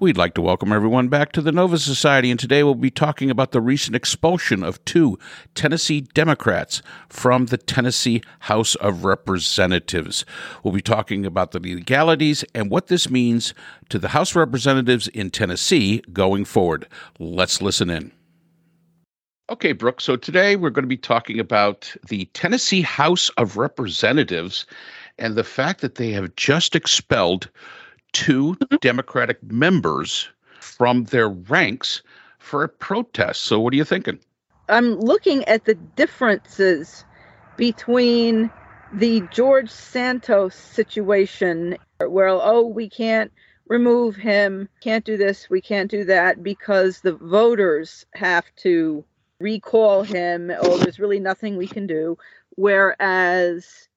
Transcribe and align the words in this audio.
We'd 0.00 0.16
like 0.16 0.34
to 0.34 0.42
welcome 0.42 0.72
everyone 0.72 1.08
back 1.08 1.32
to 1.32 1.40
the 1.40 1.50
Nova 1.50 1.76
Society, 1.76 2.30
and 2.30 2.38
today 2.38 2.62
we'll 2.62 2.76
be 2.76 2.88
talking 2.88 3.32
about 3.32 3.50
the 3.50 3.60
recent 3.60 3.96
expulsion 3.96 4.62
of 4.62 4.84
two 4.84 5.18
Tennessee 5.56 6.02
Democrats 6.02 6.82
from 7.08 7.46
the 7.46 7.58
Tennessee 7.58 8.22
House 8.38 8.76
of 8.76 9.04
Representatives. 9.04 10.24
We'll 10.62 10.72
be 10.72 10.80
talking 10.80 11.26
about 11.26 11.50
the 11.50 11.58
legalities 11.58 12.44
and 12.54 12.70
what 12.70 12.86
this 12.86 13.10
means 13.10 13.54
to 13.88 13.98
the 13.98 14.10
House 14.10 14.30
of 14.30 14.36
Representatives 14.36 15.08
in 15.08 15.30
Tennessee 15.30 16.00
going 16.12 16.44
forward. 16.44 16.86
Let's 17.18 17.60
listen 17.60 17.90
in. 17.90 18.12
Okay, 19.50 19.72
Brooke. 19.72 20.00
So 20.00 20.14
today 20.14 20.54
we're 20.54 20.70
going 20.70 20.84
to 20.84 20.88
be 20.88 20.96
talking 20.96 21.40
about 21.40 21.92
the 22.06 22.26
Tennessee 22.34 22.82
House 22.82 23.30
of 23.30 23.56
Representatives 23.56 24.64
and 25.18 25.34
the 25.34 25.42
fact 25.42 25.80
that 25.80 25.96
they 25.96 26.12
have 26.12 26.36
just 26.36 26.76
expelled 26.76 27.50
two 28.18 28.54
mm-hmm. 28.54 28.76
Democratic 28.80 29.40
members 29.44 30.28
from 30.60 31.04
their 31.04 31.28
ranks 31.28 32.02
for 32.38 32.64
a 32.64 32.68
protest. 32.68 33.42
So, 33.42 33.60
what 33.60 33.72
are 33.72 33.76
you 33.76 33.84
thinking? 33.84 34.18
I'm 34.68 34.98
looking 34.98 35.44
at 35.44 35.64
the 35.64 35.74
differences 35.74 37.04
between 37.56 38.50
the 38.92 39.22
George 39.30 39.70
Santos 39.70 40.54
situation, 40.54 41.78
where, 42.06 42.28
oh, 42.28 42.66
we 42.66 42.90
can't 42.90 43.32
remove 43.68 44.16
him, 44.16 44.68
can't 44.80 45.04
do 45.04 45.16
this, 45.16 45.48
we 45.48 45.60
can't 45.60 45.90
do 45.90 46.04
that, 46.04 46.42
because 46.42 47.00
the 47.00 47.14
voters 47.14 48.04
have 48.14 48.46
to 48.56 49.04
recall 49.38 50.02
him. 50.02 50.50
Oh, 50.60 50.78
there's 50.78 50.98
really 50.98 51.20
nothing 51.20 51.56
we 51.56 51.68
can 51.68 51.86
do. 51.86 52.18
Whereas 52.56 53.88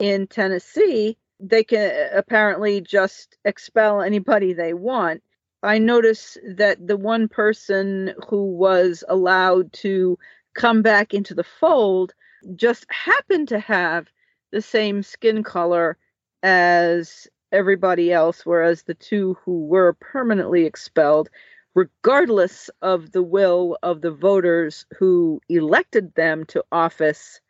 in 0.00 0.26
Tennessee, 0.26 1.16
they 1.48 1.64
can 1.64 1.90
uh, 1.90 2.16
apparently 2.16 2.80
just 2.80 3.36
expel 3.44 4.00
anybody 4.00 4.52
they 4.52 4.74
want. 4.74 5.22
I 5.62 5.78
notice 5.78 6.36
that 6.46 6.86
the 6.86 6.96
one 6.96 7.28
person 7.28 8.14
who 8.28 8.44
was 8.44 9.02
allowed 9.08 9.72
to 9.74 10.18
come 10.54 10.82
back 10.82 11.14
into 11.14 11.34
the 11.34 11.44
fold 11.44 12.12
just 12.54 12.86
happened 12.90 13.48
to 13.48 13.58
have 13.58 14.08
the 14.52 14.60
same 14.60 15.02
skin 15.02 15.42
color 15.42 15.96
as 16.42 17.26
everybody 17.50 18.12
else, 18.12 18.44
whereas 18.44 18.82
the 18.82 18.94
two 18.94 19.36
who 19.44 19.64
were 19.66 19.94
permanently 19.94 20.66
expelled, 20.66 21.30
regardless 21.74 22.68
of 22.82 23.12
the 23.12 23.22
will 23.22 23.78
of 23.82 24.02
the 24.02 24.10
voters 24.10 24.84
who 24.98 25.40
elected 25.48 26.14
them 26.14 26.44
to 26.46 26.62
office, 26.70 27.40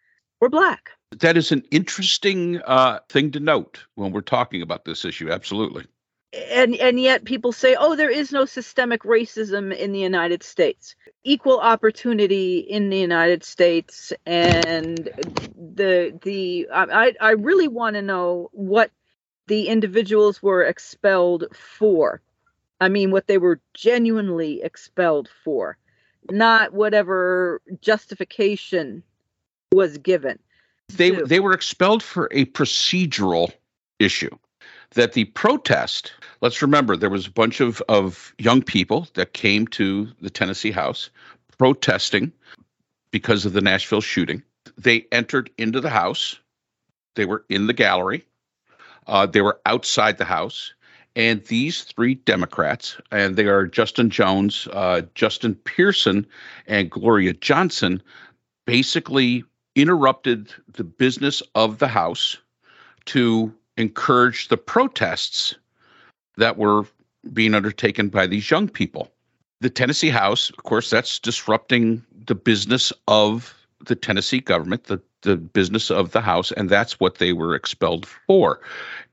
were 0.41 0.49
black 0.49 0.91
that 1.21 1.37
is 1.37 1.53
an 1.53 1.63
interesting 1.71 2.61
uh, 2.63 3.01
thing 3.09 3.31
to 3.33 3.41
note 3.41 3.85
when 3.95 4.13
we're 4.13 4.21
talking 4.21 4.63
about 4.63 4.85
this 4.85 5.05
issue. 5.05 5.31
Absolutely. 5.31 5.85
And 6.51 6.75
and 6.77 6.99
yet 6.99 7.25
people 7.25 7.53
say, 7.53 7.77
oh, 7.79 7.95
there 7.95 8.11
is 8.11 8.33
no 8.33 8.45
systemic 8.45 9.03
racism 9.03 9.75
in 9.77 9.93
the 9.93 10.01
United 10.01 10.43
States. 10.43 10.97
Equal 11.23 11.61
opportunity 11.61 12.59
in 12.59 12.91
the 12.91 12.99
United 12.99 13.45
States, 13.45 14.13
and 14.27 15.09
the 15.57 16.19
the 16.25 16.67
I 16.73 17.13
I 17.21 17.31
really 17.31 17.69
want 17.69 17.95
to 17.95 18.03
know 18.03 18.51
what 18.53 18.91
the 19.47 19.69
individuals 19.69 20.43
were 20.43 20.65
expelled 20.65 21.45
for. 21.53 22.21
I 22.81 22.89
mean, 22.89 23.13
what 23.13 23.29
they 23.29 23.39
were 23.39 23.61
genuinely 23.73 24.61
expelled 24.61 25.29
for, 25.45 25.79
not 26.31 26.73
whatever 26.73 27.63
justification 27.81 29.05
was 29.71 29.99
given 29.99 30.41
they 30.89 31.11
they 31.11 31.41
were 31.41 31.53
expelled 31.53 32.03
for 32.03 32.29
a 32.31 32.47
procedural 32.47 33.53
issue. 33.99 34.31
That 34.95 35.15
the 35.15 35.25
protest 35.27 36.13
let's 36.41 36.63
remember 36.63 36.97
there 36.97 37.11
was 37.11 37.27
a 37.27 37.31
bunch 37.31 37.61
of, 37.61 37.83
of 37.89 38.35
young 38.39 38.63
people 38.63 39.09
that 39.15 39.33
came 39.33 39.67
to 39.69 40.09
the 40.21 40.31
tennessee 40.31 40.71
house 40.71 41.11
protesting 41.59 42.33
because 43.11 43.45
of 43.45 43.55
the 43.55 43.61
nashville 43.61 44.01
shooting. 44.01 44.43
They 44.79 45.07
entered 45.11 45.51
into 45.59 45.81
the 45.81 45.91
house. 45.91 46.39
They 47.17 47.25
were 47.25 47.45
in 47.49 47.67
the 47.67 47.73
gallery. 47.73 48.25
Uh, 49.07 49.27
they 49.27 49.41
were 49.41 49.61
outside 49.67 50.19
the 50.19 50.25
house. 50.25 50.75
And 51.17 51.45
these 51.45 51.83
three 51.83 52.17
democrats 52.17 52.97
and 53.11 53.37
they 53.37 53.47
are 53.47 53.67
justin 53.67 54.11
jones 54.11 54.69
uh, 54.73 55.03
justin 55.15 55.55
pearson 55.65 56.27
and 56.67 56.91
gloria 56.91 57.33
johnson 57.33 58.03
basically 58.67 59.45
interrupted 59.75 60.53
the 60.73 60.85
business 60.85 61.43
of 61.55 61.79
the 61.79 61.89
House 61.89 62.37
to 63.07 63.53
encourage 63.77 64.49
the 64.49 64.57
protests 64.57 65.55
that 66.37 66.57
were 66.57 66.87
being 67.33 67.55
undertaken 67.55 68.09
by 68.09 68.27
these 68.27 68.51
young 68.51 68.69
people. 68.69 69.11
The 69.61 69.71
Tennessee 69.71 70.11
House, 70.11 70.51
of 70.51 70.65
course, 70.65 70.91
that's 70.91 71.19
disrupting 71.19 72.05
the 72.27 72.35
business 72.35 72.93
of 73.09 73.55
the 73.87 73.95
Tennessee 73.95 74.41
government, 74.41 74.85
the, 74.85 75.01
the 75.23 75.37
business 75.37 75.91
of 75.91 76.13
the 76.13 76.21
House, 76.21 76.53
and 76.53 76.69
that's 76.71 77.01
what 77.01 77.17
they 77.17 77.33
were 77.33 77.55
expelled 77.55 78.07
for. 78.07 78.61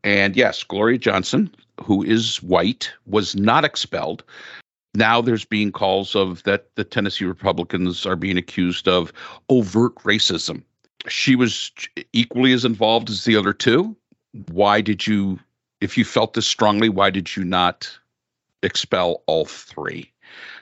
And 0.03 0.35
yes, 0.35 0.63
Gloria 0.63 0.97
Johnson, 0.97 1.53
who 1.81 2.03
is 2.03 2.41
white, 2.43 2.91
was 3.05 3.35
not 3.35 3.65
expelled 3.65 4.23
now 4.93 5.21
there's 5.21 5.45
being 5.45 5.71
calls 5.71 6.15
of 6.15 6.43
that 6.43 6.75
the 6.75 6.83
Tennessee 6.83 7.25
Republicans 7.25 8.05
are 8.05 8.15
being 8.15 8.37
accused 8.37 8.87
of 8.87 9.13
overt 9.49 9.95
racism. 9.95 10.63
She 11.07 11.35
was 11.35 11.71
equally 12.13 12.53
as 12.53 12.65
involved 12.65 13.09
as 13.09 13.23
the 13.23 13.35
other 13.35 13.53
two. 13.53 13.95
Why 14.51 14.81
did 14.81 15.07
you, 15.07 15.39
if 15.79 15.97
you 15.97 16.05
felt 16.05 16.33
this 16.33 16.47
strongly, 16.47 16.89
why 16.89 17.09
did 17.09 17.35
you 17.35 17.43
not 17.43 17.89
expel 18.63 19.23
all 19.27 19.45
three? 19.45 20.11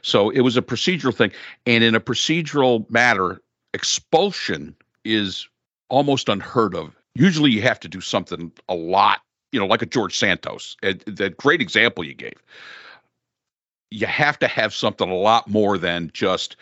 So 0.01 0.29
it 0.29 0.41
was 0.41 0.55
a 0.55 0.61
procedural 0.61 1.15
thing. 1.15 1.31
And 1.65 1.83
in 1.83 1.95
a 1.95 1.99
procedural 1.99 2.89
matter, 2.89 3.41
expulsion 3.73 4.75
is 5.03 5.47
almost 5.89 6.29
unheard 6.29 6.75
of. 6.75 6.95
Usually 7.15 7.51
you 7.51 7.61
have 7.63 7.79
to 7.81 7.87
do 7.87 7.99
something 7.99 8.51
a 8.69 8.75
lot, 8.75 9.21
you 9.51 9.59
know, 9.59 9.65
like 9.65 9.81
a 9.81 9.87
George 9.87 10.17
Santos, 10.17 10.77
that 10.81 11.35
great 11.37 11.61
example 11.61 12.03
you 12.03 12.13
gave 12.13 12.41
you 13.91 14.07
have 14.07 14.37
to 14.39 14.47
have 14.47 14.73
something 14.73 15.09
a 15.09 15.15
lot 15.15 15.47
more 15.47 15.77
than 15.77 16.11
just 16.13 16.55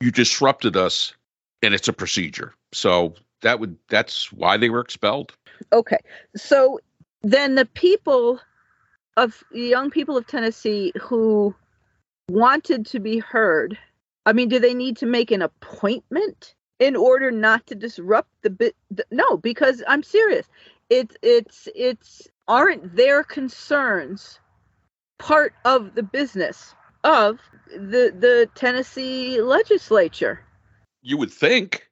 you 0.00 0.10
disrupted 0.10 0.76
us 0.76 1.14
and 1.62 1.74
it's 1.74 1.88
a 1.88 1.92
procedure. 1.92 2.54
So 2.72 3.14
that 3.42 3.60
would 3.60 3.76
that's 3.88 4.32
why 4.32 4.56
they 4.56 4.70
were 4.70 4.80
expelled. 4.80 5.32
Okay. 5.72 5.98
So 6.36 6.80
then 7.22 7.54
the 7.54 7.66
people 7.66 8.40
of 9.16 9.44
the 9.52 9.60
young 9.60 9.90
people 9.90 10.16
of 10.16 10.26
Tennessee 10.26 10.92
who 11.00 11.54
wanted 12.28 12.86
to 12.86 12.98
be 12.98 13.18
heard, 13.18 13.78
I 14.26 14.32
mean, 14.32 14.48
do 14.48 14.58
they 14.58 14.74
need 14.74 14.96
to 14.98 15.06
make 15.06 15.30
an 15.30 15.42
appointment 15.42 16.54
in 16.78 16.96
order 16.96 17.30
not 17.30 17.66
to 17.66 17.74
disrupt 17.74 18.30
the 18.42 18.50
bit? 18.50 18.74
No, 19.10 19.36
because 19.36 19.82
I'm 19.86 20.02
serious. 20.02 20.46
It's 20.90 21.16
it's 21.22 21.68
it's 21.74 22.28
aren't 22.48 22.96
their 22.96 23.22
concerns 23.22 24.40
part 25.22 25.54
of 25.64 25.94
the 25.94 26.02
business 26.02 26.74
of 27.04 27.38
the 27.68 28.12
the 28.16 28.48
Tennessee 28.54 29.40
legislature. 29.40 30.40
You 31.00 31.16
would 31.16 31.30
think. 31.30 31.88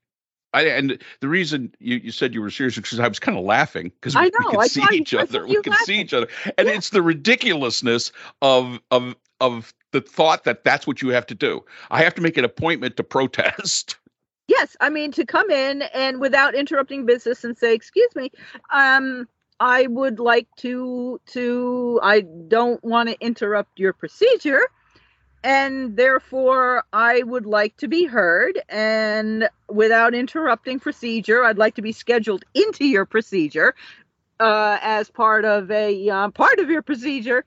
I, 0.52 0.62
and 0.62 1.00
the 1.20 1.28
reason 1.28 1.72
you, 1.78 1.98
you 1.98 2.10
said 2.10 2.34
you 2.34 2.40
were 2.40 2.50
serious 2.50 2.74
because 2.74 2.98
I 2.98 3.06
was 3.06 3.20
kind 3.20 3.38
of 3.38 3.44
laughing 3.44 3.92
because 4.00 4.16
we, 4.16 4.22
we 4.22 4.50
can 4.50 4.68
see 4.68 4.84
each 4.92 5.14
other. 5.14 5.46
We 5.46 5.62
can 5.62 5.74
see 5.84 6.00
each 6.00 6.12
other, 6.12 6.26
and 6.58 6.66
yeah. 6.66 6.74
it's 6.74 6.90
the 6.90 7.02
ridiculousness 7.02 8.10
of 8.42 8.80
of 8.90 9.14
of 9.40 9.72
the 9.92 10.00
thought 10.00 10.42
that 10.44 10.64
that's 10.64 10.88
what 10.88 11.02
you 11.02 11.10
have 11.10 11.26
to 11.26 11.36
do. 11.36 11.64
I 11.92 12.02
have 12.02 12.14
to 12.16 12.20
make 12.20 12.36
an 12.36 12.44
appointment 12.44 12.96
to 12.96 13.04
protest. 13.04 13.96
Yes, 14.48 14.76
I 14.80 14.90
mean 14.90 15.12
to 15.12 15.24
come 15.24 15.48
in 15.48 15.82
and 15.94 16.20
without 16.20 16.56
interrupting 16.56 17.06
business 17.06 17.44
and 17.44 17.56
say, 17.56 17.72
"Excuse 17.72 18.12
me, 18.16 18.32
um, 18.72 19.28
I 19.60 19.86
would 19.86 20.18
like 20.18 20.48
to 20.56 21.20
to 21.26 22.00
I 22.02 22.22
don't 22.22 22.82
want 22.82 23.10
to 23.10 23.20
interrupt 23.20 23.78
your 23.78 23.92
procedure, 23.92 24.62
and 25.44 25.96
therefore 25.96 26.84
I 26.92 27.22
would 27.22 27.44
like 27.44 27.76
to 27.76 27.88
be 27.88 28.06
heard 28.06 28.58
and 28.70 29.48
without 29.68 30.14
interrupting 30.14 30.80
procedure, 30.80 31.44
I'd 31.44 31.58
like 31.58 31.74
to 31.74 31.82
be 31.82 31.92
scheduled 31.92 32.44
into 32.54 32.86
your 32.86 33.04
procedure 33.04 33.74
uh, 34.40 34.78
as 34.80 35.10
part 35.10 35.44
of 35.44 35.70
a 35.70 36.08
uh, 36.08 36.30
part 36.30 36.58
of 36.58 36.70
your 36.70 36.82
procedure 36.82 37.44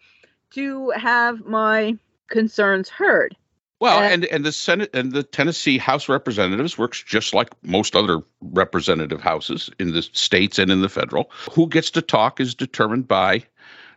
to 0.51 0.91
have 0.91 1.43
my 1.45 1.97
concerns 2.29 2.89
heard. 2.89 3.35
Well, 3.83 3.99
and, 3.99 4.23
and 4.23 4.45
the 4.45 4.53
Senate 4.53 4.95
and 4.95 5.11
the 5.11 5.23
Tennessee 5.23 5.77
House 5.77 6.07
Representatives 6.07 6.77
works 6.77 7.03
just 7.03 7.33
like 7.33 7.49
most 7.63 7.97
other 7.97 8.21
representative 8.39 9.19
houses 9.19 9.69
in 9.77 9.91
the 9.91 10.01
states 10.01 10.57
and 10.57 10.71
in 10.71 10.79
the 10.79 10.87
federal. 10.87 11.29
Who 11.51 11.67
gets 11.67 11.91
to 11.91 12.01
talk 12.01 12.39
is 12.39 12.55
determined 12.55 13.09
by 13.09 13.43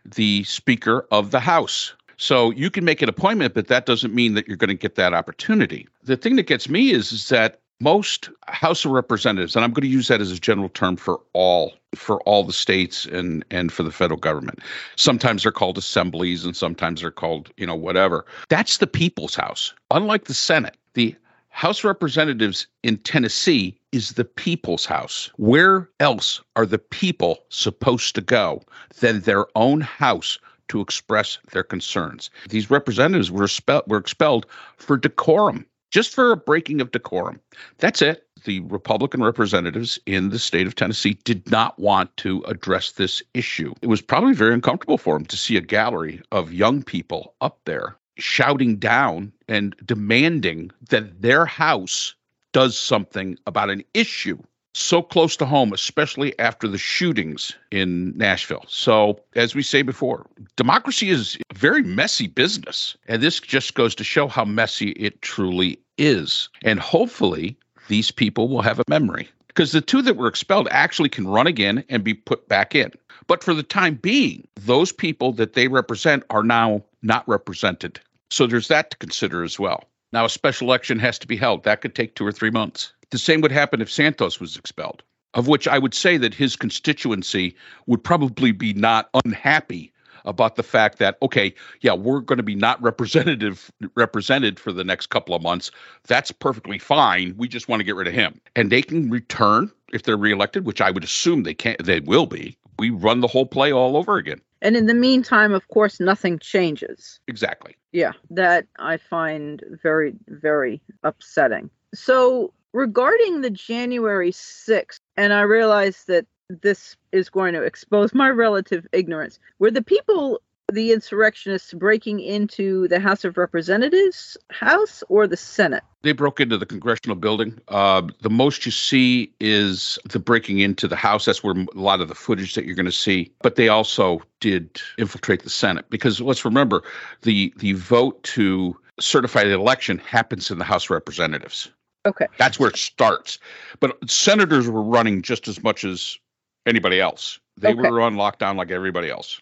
the 0.03 0.43
Speaker 0.43 1.07
of 1.09 1.31
the 1.31 1.39
House. 1.39 1.93
So 2.17 2.51
you 2.51 2.69
can 2.69 2.83
make 2.83 3.01
an 3.01 3.07
appointment, 3.07 3.53
but 3.53 3.69
that 3.69 3.85
doesn't 3.85 4.13
mean 4.13 4.33
that 4.33 4.45
you're 4.45 4.57
going 4.57 4.67
to 4.67 4.73
get 4.73 4.95
that 4.95 5.13
opportunity. 5.13 5.87
The 6.03 6.17
thing 6.17 6.35
that 6.35 6.47
gets 6.47 6.67
me 6.67 6.91
is, 6.91 7.13
is 7.13 7.29
that 7.29 7.61
most 7.79 8.29
House 8.47 8.85
of 8.85 8.91
Representatives, 8.91 9.55
and 9.55 9.63
I'm 9.63 9.71
going 9.71 9.83
to 9.83 9.87
use 9.87 10.07
that 10.07 10.21
as 10.21 10.31
a 10.31 10.39
general 10.39 10.69
term 10.69 10.95
for 10.95 11.19
all 11.33 11.73
for 11.95 12.21
all 12.23 12.43
the 12.43 12.53
states 12.53 13.05
and 13.05 13.45
and 13.51 13.71
for 13.71 13.83
the 13.83 13.91
federal 13.91 14.19
government. 14.19 14.59
Sometimes 14.95 15.43
they're 15.43 15.51
called 15.51 15.77
assemblies, 15.77 16.45
and 16.45 16.55
sometimes 16.55 17.01
they're 17.01 17.11
called 17.11 17.51
you 17.57 17.67
know 17.67 17.75
whatever. 17.75 18.25
That's 18.49 18.77
the 18.77 18.87
people's 18.87 19.35
house. 19.35 19.73
Unlike 19.91 20.25
the 20.25 20.33
Senate, 20.33 20.77
the 20.93 21.15
House 21.49 21.79
of 21.79 21.85
Representatives 21.85 22.67
in 22.83 22.97
Tennessee 22.97 23.77
is 23.91 24.11
the 24.11 24.25
people's 24.25 24.85
house. 24.85 25.31
Where 25.37 25.89
else 25.99 26.41
are 26.55 26.65
the 26.65 26.77
people 26.79 27.39
supposed 27.49 28.15
to 28.15 28.21
go 28.21 28.61
than 28.99 29.21
their 29.21 29.45
own 29.55 29.81
house 29.81 30.37
to 30.67 30.81
express 30.81 31.39
their 31.51 31.63
concerns? 31.63 32.29
These 32.49 32.69
representatives 32.69 33.31
were, 33.31 33.47
spe- 33.47 33.87
were 33.87 33.97
expelled 33.97 34.45
for 34.77 34.97
decorum 34.97 35.65
just 35.91 36.13
for 36.13 36.31
a 36.31 36.37
breaking 36.37 36.81
of 36.81 36.91
decorum. 36.91 37.39
That's 37.77 38.01
it. 38.01 38.27
The 38.45 38.59
Republican 38.61 39.23
representatives 39.23 39.99
in 40.05 40.29
the 40.29 40.39
state 40.39 40.67
of 40.67 40.75
Tennessee 40.75 41.17
did 41.23 41.49
not 41.49 41.77
want 41.79 42.15
to 42.17 42.43
address 42.43 42.91
this 42.91 43.21
issue. 43.33 43.73
It 43.81 43.87
was 43.87 44.01
probably 44.01 44.33
very 44.33 44.53
uncomfortable 44.53 44.97
for 44.97 45.15
them 45.15 45.25
to 45.25 45.37
see 45.37 45.57
a 45.57 45.61
gallery 45.61 46.21
of 46.31 46.53
young 46.53 46.83
people 46.83 47.33
up 47.41 47.59
there 47.65 47.95
shouting 48.17 48.77
down 48.77 49.31
and 49.47 49.75
demanding 49.85 50.71
that 50.89 51.21
their 51.21 51.45
house 51.45 52.15
does 52.51 52.77
something 52.77 53.37
about 53.45 53.69
an 53.69 53.83
issue 53.93 54.37
so 54.73 55.01
close 55.01 55.35
to 55.37 55.45
home, 55.45 55.73
especially 55.73 56.37
after 56.39 56.67
the 56.67 56.77
shootings 56.77 57.53
in 57.71 58.15
Nashville. 58.17 58.65
So, 58.67 59.19
as 59.35 59.55
we 59.55 59.63
say 59.63 59.81
before, 59.81 60.27
democracy 60.55 61.09
is 61.09 61.37
a 61.49 61.53
very 61.53 61.81
messy 61.81 62.27
business. 62.27 62.95
And 63.07 63.21
this 63.21 63.39
just 63.39 63.73
goes 63.73 63.95
to 63.95 64.03
show 64.03 64.27
how 64.27 64.45
messy 64.45 64.91
it 64.91 65.21
truly 65.21 65.79
is. 65.97 66.49
And 66.63 66.79
hopefully, 66.79 67.57
these 67.87 68.11
people 68.11 68.49
will 68.49 68.61
have 68.61 68.79
a 68.79 68.83
memory 68.87 69.29
because 69.47 69.71
the 69.71 69.81
two 69.81 70.01
that 70.03 70.17
were 70.17 70.27
expelled 70.27 70.67
actually 70.69 71.09
can 71.09 71.27
run 71.27 71.47
again 71.47 71.83
and 71.89 72.03
be 72.03 72.13
put 72.13 72.47
back 72.47 72.75
in. 72.75 72.91
But 73.25 73.43
for 73.43 73.53
the 73.53 73.63
time 73.63 73.95
being, 73.95 74.47
those 74.55 74.91
people 74.91 75.33
that 75.33 75.53
they 75.53 75.67
represent 75.67 76.23
are 76.29 76.43
now 76.43 76.83
not 77.01 77.27
represented. 77.27 77.99
So 78.29 78.45
there's 78.45 78.67
that 78.67 78.91
to 78.91 78.97
consider 78.97 79.43
as 79.43 79.59
well. 79.59 79.83
Now, 80.13 80.25
a 80.25 80.29
special 80.29 80.67
election 80.67 80.99
has 80.99 81.19
to 81.19 81.27
be 81.27 81.35
held. 81.35 81.63
That 81.63 81.81
could 81.81 81.95
take 81.95 82.15
two 82.15 82.25
or 82.25 82.31
three 82.31 82.51
months. 82.51 82.93
The 83.11 83.17
same 83.17 83.41
would 83.41 83.51
happen 83.51 83.81
if 83.81 83.91
Santos 83.91 84.39
was 84.39 84.57
expelled, 84.57 85.03
of 85.33 85.47
which 85.47 85.67
I 85.67 85.77
would 85.77 85.93
say 85.93 86.17
that 86.17 86.33
his 86.33 86.55
constituency 86.55 87.55
would 87.85 88.03
probably 88.03 88.51
be 88.51 88.73
not 88.73 89.09
unhappy 89.25 89.93
about 90.25 90.57
the 90.57 90.63
fact 90.63 90.99
that 90.99 91.17
okay, 91.21 91.53
yeah, 91.81 91.93
we're 91.93 92.19
going 92.19 92.37
to 92.37 92.43
be 92.43 92.55
not 92.55 92.81
representative 92.81 93.71
represented 93.95 94.59
for 94.59 94.71
the 94.71 94.83
next 94.83 95.07
couple 95.07 95.33
of 95.33 95.41
months. 95.41 95.71
That's 96.07 96.31
perfectly 96.31 96.77
fine. 96.77 97.33
We 97.37 97.47
just 97.47 97.69
want 97.69 97.79
to 97.79 97.83
get 97.85 97.95
rid 97.95 98.07
of 98.07 98.13
him, 98.13 98.39
and 98.55 98.69
they 98.69 98.81
can 98.81 99.09
return 99.09 99.71
if 99.93 100.03
they're 100.03 100.17
reelected, 100.17 100.65
which 100.65 100.81
I 100.81 100.91
would 100.91 101.03
assume 101.03 101.43
they 101.43 101.53
can. 101.53 101.77
They 101.81 102.01
will 102.01 102.25
be. 102.25 102.57
We 102.77 102.89
run 102.89 103.21
the 103.21 103.27
whole 103.27 103.45
play 103.45 103.71
all 103.71 103.97
over 103.97 104.17
again. 104.17 104.41
And 104.61 104.75
in 104.75 104.87
the 104.87 104.93
meantime, 104.93 105.53
of 105.53 105.67
course, 105.69 105.99
nothing 105.99 106.39
changes. 106.39 107.19
Exactly. 107.27 107.75
Yeah, 107.91 108.13
that 108.31 108.65
I 108.79 108.97
find 108.97 109.63
very, 109.81 110.13
very 110.27 110.81
upsetting. 111.03 111.69
So 111.93 112.53
regarding 112.77 113.41
the 113.41 113.49
January 113.49 114.31
6th, 114.31 114.99
and 115.17 115.33
I 115.33 115.41
realize 115.41 116.03
that 116.03 116.27
this 116.49 116.95
is 117.11 117.27
going 117.27 117.53
to 117.55 117.63
expose 117.63 118.13
my 118.13 118.29
relative 118.29 118.85
ignorance, 118.93 119.39
were 119.57 119.71
the 119.71 119.81
people, 119.81 120.39
the 120.71 120.91
insurrectionists, 120.91 121.73
breaking 121.73 122.19
into 122.19 122.87
the 122.87 122.99
House 122.99 123.25
of 123.25 123.35
Representatives 123.35 124.37
house 124.51 125.03
or 125.09 125.25
the 125.25 125.35
Senate? 125.35 125.81
They 126.03 126.11
broke 126.11 126.39
into 126.39 126.55
the 126.55 126.67
congressional 126.67 127.15
building. 127.15 127.59
Uh, 127.67 128.03
the 128.21 128.29
most 128.29 128.63
you 128.63 128.71
see 128.71 129.33
is 129.39 129.97
the 130.05 130.19
breaking 130.19 130.59
into 130.59 130.87
the 130.87 130.95
House. 130.95 131.25
That's 131.25 131.43
where 131.43 131.55
a 131.55 131.65
lot 131.73 131.99
of 131.99 132.09
the 132.09 132.15
footage 132.15 132.53
that 132.53 132.65
you're 132.65 132.75
going 132.75 132.85
to 132.85 132.91
see. 132.91 133.33
But 133.41 133.55
they 133.55 133.69
also 133.69 134.21
did 134.39 134.79
infiltrate 134.99 135.41
the 135.41 135.49
Senate 135.49 135.89
because 135.89 136.21
let's 136.21 136.45
remember 136.45 136.83
the 137.23 137.51
the 137.57 137.73
vote 137.73 138.21
to 138.35 138.77
certify 138.99 139.45
the 139.45 139.53
election 139.53 139.97
happens 139.97 140.51
in 140.51 140.59
the 140.59 140.63
House 140.63 140.85
of 140.85 140.91
Representatives. 140.91 141.71
Okay. 142.07 142.27
That's 142.37 142.59
where 142.59 142.69
it 142.69 142.77
starts. 142.77 143.37
But 143.79 143.97
senators 144.09 144.69
were 144.69 144.83
running 144.83 145.21
just 145.21 145.47
as 145.47 145.61
much 145.61 145.83
as 145.83 146.17
anybody 146.65 146.99
else. 146.99 147.39
They 147.57 147.73
okay. 147.73 147.89
were 147.89 148.01
on 148.01 148.15
lockdown 148.15 148.55
like 148.55 148.71
everybody 148.71 149.09
else. 149.09 149.39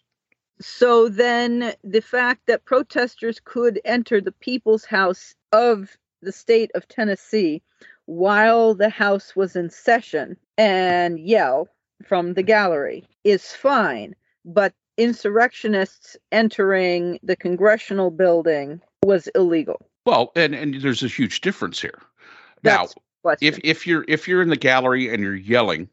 So 0.61 1.09
then 1.09 1.73
the 1.83 2.01
fact 2.01 2.47
that 2.47 2.65
protesters 2.65 3.41
could 3.43 3.79
enter 3.83 4.21
the 4.21 4.31
people's 4.31 4.85
house 4.85 5.35
of 5.51 5.97
the 6.21 6.31
state 6.31 6.71
of 6.75 6.87
Tennessee 6.87 7.61
while 8.05 8.73
the 8.73 8.89
house 8.89 9.35
was 9.35 9.55
in 9.55 9.69
session 9.69 10.37
and 10.57 11.19
yell 11.19 11.67
from 12.05 12.33
the 12.33 12.43
gallery 12.43 13.05
is 13.23 13.51
fine, 13.51 14.15
but 14.45 14.73
insurrectionists 14.97 16.15
entering 16.31 17.19
the 17.21 17.35
congressional 17.35 18.11
building 18.11 18.81
was 19.03 19.27
illegal. 19.35 19.85
Well, 20.05 20.31
and 20.35 20.53
and 20.53 20.81
there's 20.81 21.03
a 21.03 21.07
huge 21.07 21.41
difference 21.41 21.81
here. 21.81 21.99
Now, 22.65 22.87
if 23.41 23.59
if 23.63 23.87
you're 23.87 24.05
if 24.07 24.27
you're 24.27 24.41
in 24.41 24.49
the 24.49 24.55
gallery 24.55 25.11
and 25.11 25.23
you're 25.23 25.35
yelling, 25.35 25.89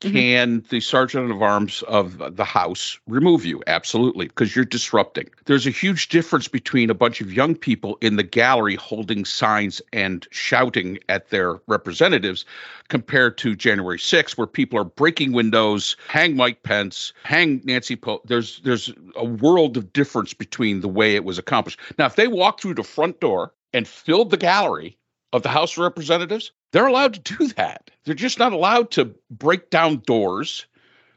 mm-hmm. 0.00 0.12
can 0.12 0.64
the 0.70 0.80
sergeant 0.80 1.30
of 1.30 1.42
arms 1.42 1.82
of 1.82 2.36
the 2.36 2.44
house 2.44 2.98
remove 3.06 3.44
you? 3.44 3.62
Absolutely, 3.66 4.28
because 4.28 4.56
you're 4.56 4.64
disrupting. 4.64 5.28
There's 5.44 5.66
a 5.66 5.70
huge 5.70 6.08
difference 6.08 6.48
between 6.48 6.88
a 6.88 6.94
bunch 6.94 7.20
of 7.20 7.32
young 7.32 7.54
people 7.54 7.98
in 8.00 8.16
the 8.16 8.22
gallery 8.22 8.76
holding 8.76 9.26
signs 9.26 9.82
and 9.92 10.26
shouting 10.30 10.98
at 11.10 11.28
their 11.28 11.60
representatives 11.66 12.46
compared 12.88 13.36
to 13.38 13.54
January 13.54 13.98
6th, 13.98 14.38
where 14.38 14.46
people 14.46 14.78
are 14.78 14.84
breaking 14.84 15.32
windows, 15.32 15.96
hang 16.08 16.34
Mike 16.34 16.62
Pence, 16.62 17.12
hang 17.24 17.60
Nancy 17.64 17.96
Pelosi. 17.96 18.26
There's 18.26 18.60
there's 18.60 18.92
a 19.16 19.24
world 19.24 19.76
of 19.76 19.92
difference 19.92 20.32
between 20.32 20.80
the 20.80 20.88
way 20.88 21.14
it 21.14 21.24
was 21.24 21.38
accomplished. 21.38 21.78
Now, 21.98 22.06
if 22.06 22.16
they 22.16 22.28
walk 22.28 22.60
through 22.60 22.74
the 22.74 22.84
front 22.84 23.20
door 23.20 23.52
and 23.72 23.86
filled 23.86 24.30
the 24.30 24.36
gallery 24.36 24.96
of 25.32 25.42
the 25.42 25.48
House 25.48 25.72
of 25.72 25.78
Representatives, 25.78 26.52
they're 26.72 26.86
allowed 26.86 27.14
to 27.14 27.36
do 27.36 27.48
that. 27.48 27.90
They're 28.04 28.14
just 28.14 28.38
not 28.38 28.52
allowed 28.52 28.90
to 28.92 29.14
break 29.30 29.70
down 29.70 30.02
doors, 30.06 30.66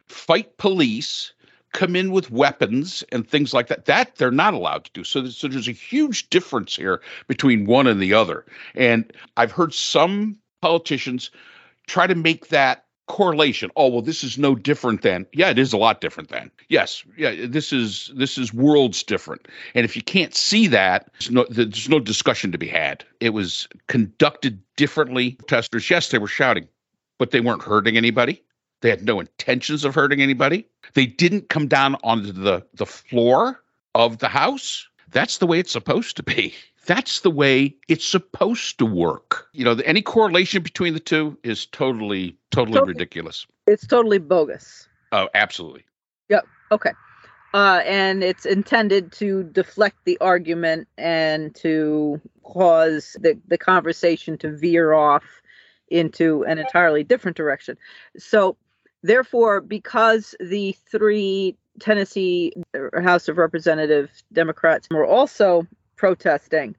fight 0.07 0.57
police, 0.57 1.33
come 1.74 1.95
in 1.95 2.12
with 2.12 2.31
weapons 2.31 3.04
and 3.12 3.27
things 3.27 3.54
like 3.54 3.68
that. 3.68 3.86
That 3.86 4.15
they're 4.15 4.31
not 4.31 4.54
allowed 4.54 4.86
to 4.86 4.92
do. 4.94 5.04
So, 5.04 5.25
so 5.27 5.48
there's 5.48 5.68
a 5.68 5.71
huge 5.71 6.30
difference 6.30 6.75
here 6.75 7.01
between 7.27 7.65
one 7.65 7.88
and 7.88 8.01
the 8.01 8.13
other. 8.13 8.45
And 8.75 9.12
I've 9.38 9.51
heard 9.51 9.74
some 9.74 10.38
politicians 10.62 11.31
try 11.88 12.07
to 12.07 12.16
make 12.16 12.50
that 12.50 12.86
correlation. 13.08 13.70
Oh 13.76 13.88
well 13.88 14.02
this 14.02 14.24
is 14.24 14.38
no 14.38 14.56
different 14.56 15.02
than 15.02 15.26
yeah 15.34 15.50
it 15.50 15.60
is 15.60 15.74
a 15.74 15.78
lot 15.78 16.02
different 16.02 16.30
than. 16.30 16.52
Yes 16.70 17.04
yeah 17.18 17.48
this 17.48 17.74
is 17.74 18.12
this 18.16 18.38
is 18.38 18.54
worlds 18.54 19.04
different. 19.04 19.48
And 19.76 19.86
if 19.86 19.96
you 19.96 20.02
can't 20.02 20.34
see 20.34 20.68
that 20.68 21.12
there's 21.14 21.32
no, 21.32 21.46
there's 21.50 21.90
no 21.90 22.00
discussion 22.00 22.52
to 22.52 22.57
be 22.57 22.68
had. 22.68 23.04
It 23.19 23.31
was 23.31 23.68
conducted 23.88 24.62
differently. 24.76 25.38
Testers 25.48 25.90
yes 25.90 26.10
they 26.10 26.18
were 26.18 26.28
shouting 26.28 26.68
but 27.18 27.31
they 27.31 27.42
weren't 27.42 27.64
hurting 27.64 27.98
anybody. 27.98 28.42
They 28.81 28.90
had 28.90 29.04
no 29.04 29.19
intentions 29.19 29.86
of 29.86 29.95
hurting 29.95 30.22
anybody. 30.22 30.68
They 30.94 31.06
didn't 31.06 31.50
come 31.50 31.68
down 31.68 31.95
onto 32.04 32.31
the 32.31 32.66
the 32.74 32.86
floor 32.86 33.62
of 33.95 34.19
the 34.19 34.28
house. 34.28 34.88
That's 35.12 35.38
the 35.38 35.48
way 35.48 35.60
it's 35.60 35.72
supposed 35.72 36.18
to 36.18 36.24
be 36.24 36.54
that's 36.85 37.21
the 37.21 37.31
way 37.31 37.75
it's 37.87 38.06
supposed 38.06 38.78
to 38.80 38.85
work. 38.85 39.47
You 39.54 39.66
know, 39.66 39.73
any 39.85 40.02
correlation 40.02 40.63
between 40.63 40.94
the 40.94 40.99
two 40.99 41.37
is 41.44 41.66
totally, 41.66 42.37
totally, 42.52 42.73
totally 42.75 42.94
ridiculous. 42.94 43.45
It's 43.68 43.87
totally 43.87 44.19
bogus. 44.19 44.87
Oh, 45.11 45.30
absolutely. 45.33 45.85
Yep. 46.30 46.45
Okay. 46.71 46.92
Uh, 47.54 47.81
and 47.85 48.23
it's 48.23 48.45
intended 48.45 49.11
to 49.11 49.44
deflect 49.44 49.97
the 50.06 50.18
argument 50.19 50.87
and 50.97 51.54
to 51.56 52.19
cause 52.44 53.16
the, 53.19 53.40
the 53.47 53.57
conversation 53.57 54.37
to 54.40 54.52
veer 54.52 54.94
off 54.94 55.23
into 55.90 56.44
an 56.45 56.57
entirely 56.57 57.04
different 57.04 57.37
direction. 57.37 57.78
So, 58.18 58.57
therefore, 59.04 59.61
because 59.61 60.33
the 60.40 60.75
three 60.90 61.56
Tennessee 61.80 62.54
House 63.04 63.28
of 63.28 63.37
Representative 63.37 64.09
Democrats 64.31 64.87
were 64.90 65.06
also 65.06 65.68
protesting 66.04 66.76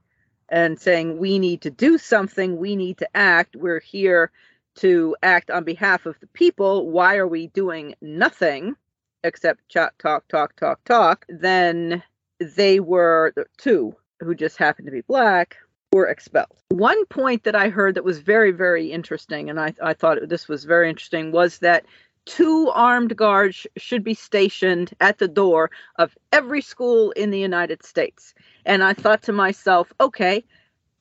and 0.51 0.79
saying, 0.79 1.17
we 1.17 1.39
need 1.39 1.63
to 1.63 1.71
do 1.71 1.97
something, 1.97 2.59
we 2.59 2.77
need 2.77 2.99
to 2.99 3.09
act, 3.17 3.57
we're 3.57 3.81
here 3.81 4.31
to 4.75 5.17
act 5.23 5.51
on 5.51 5.65
behalf 5.65 6.05
of 6.05 6.15
the 6.21 6.27
people. 6.27 6.91
Why 6.91 7.17
are 7.17 7.27
we 7.27 7.47
doing 7.47 7.95
nothing 8.03 8.77
except 9.23 9.67
chat, 9.71 9.95
talk, 9.99 10.29
talk, 10.29 10.57
talk, 10.57 10.85
talk? 10.85 11.25
Then 11.31 12.03
they 12.39 12.81
were 12.81 13.33
two 13.57 13.97
who 14.21 14.35
just 14.35 14.59
happened 14.59 14.89
to 14.89 14.93
be 14.93 15.01
black 15.01 15.57
were 15.91 16.09
expelled. 16.09 16.61
One 16.69 17.07
point 17.07 17.45
that 17.45 17.57
I 17.57 17.71
heard 17.71 17.95
that 17.95 18.05
was 18.05 18.19
very, 18.19 18.51
very 18.51 18.93
interesting, 18.93 19.49
and 19.49 19.59
I, 19.59 19.73
I 19.83 19.95
thought 19.95 20.19
this 20.29 20.49
was 20.49 20.65
very 20.65 20.91
interesting, 20.91 21.33
was 21.33 21.61
that 21.61 21.87
two 22.27 22.71
armed 22.71 23.17
guards 23.17 23.67
should 23.77 24.03
be 24.05 24.15
stationed 24.15 24.93
at 25.01 25.19
the 25.19 25.29
door 25.29 25.71
of 25.97 26.17
every 26.33 26.61
school 26.61 27.11
in 27.13 27.31
the 27.31 27.39
United 27.39 27.85
States. 27.85 28.35
And 28.65 28.83
I 28.83 28.95
thought 28.95 29.23
to 29.25 29.33
myself, 29.33 29.93
okay, 30.01 30.45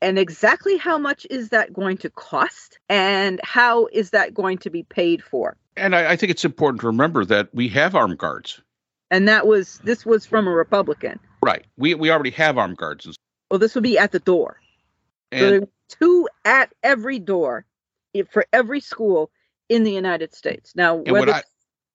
and 0.02 0.20
exactly 0.20 0.78
how 0.78 0.98
much 0.98 1.26
is 1.30 1.50
that 1.50 1.74
going 1.74 1.98
to 1.98 2.10
cost? 2.10 2.78
And 2.90 3.40
how 3.44 3.88
is 3.94 4.10
that 4.10 4.34
going 4.34 4.58
to 4.60 4.70
be 4.70 4.84
paid 4.84 5.24
for? 5.24 5.56
And 5.78 5.96
I, 5.96 6.12
I, 6.12 6.16
think 6.18 6.30
it's 6.30 6.46
important 6.46 6.82
to 6.82 6.88
remember 6.88 7.26
that 7.26 7.50
we 7.54 7.70
have 7.70 7.96
armed 7.96 8.18
guards. 8.18 8.62
And 9.10 9.28
that 9.28 9.48
was 9.48 9.80
this 9.84 10.06
was 10.06 10.26
from 10.26 10.48
a 10.48 10.52
republican. 10.52 11.20
Right. 11.44 11.66
We, 11.78 11.96
we 11.96 12.12
already 12.12 12.32
have 12.32 12.58
armed 12.58 12.78
guards. 12.78 13.16
Well 13.50 13.60
this 13.60 13.76
would 13.76 13.84
be 13.84 13.98
at 13.98 14.12
the 14.12 14.20
door. 14.20 14.60
And, 15.32 15.64
so 15.64 15.98
two 16.00 16.28
at 16.46 16.74
every 16.84 17.20
door 17.20 17.66
for 18.30 18.46
every 18.52 18.82
school 18.82 19.32
in 19.70 19.84
the 19.84 19.92
united 19.92 20.34
states 20.34 20.76
now 20.76 20.96
whether 20.96 21.34
I, 21.34 21.44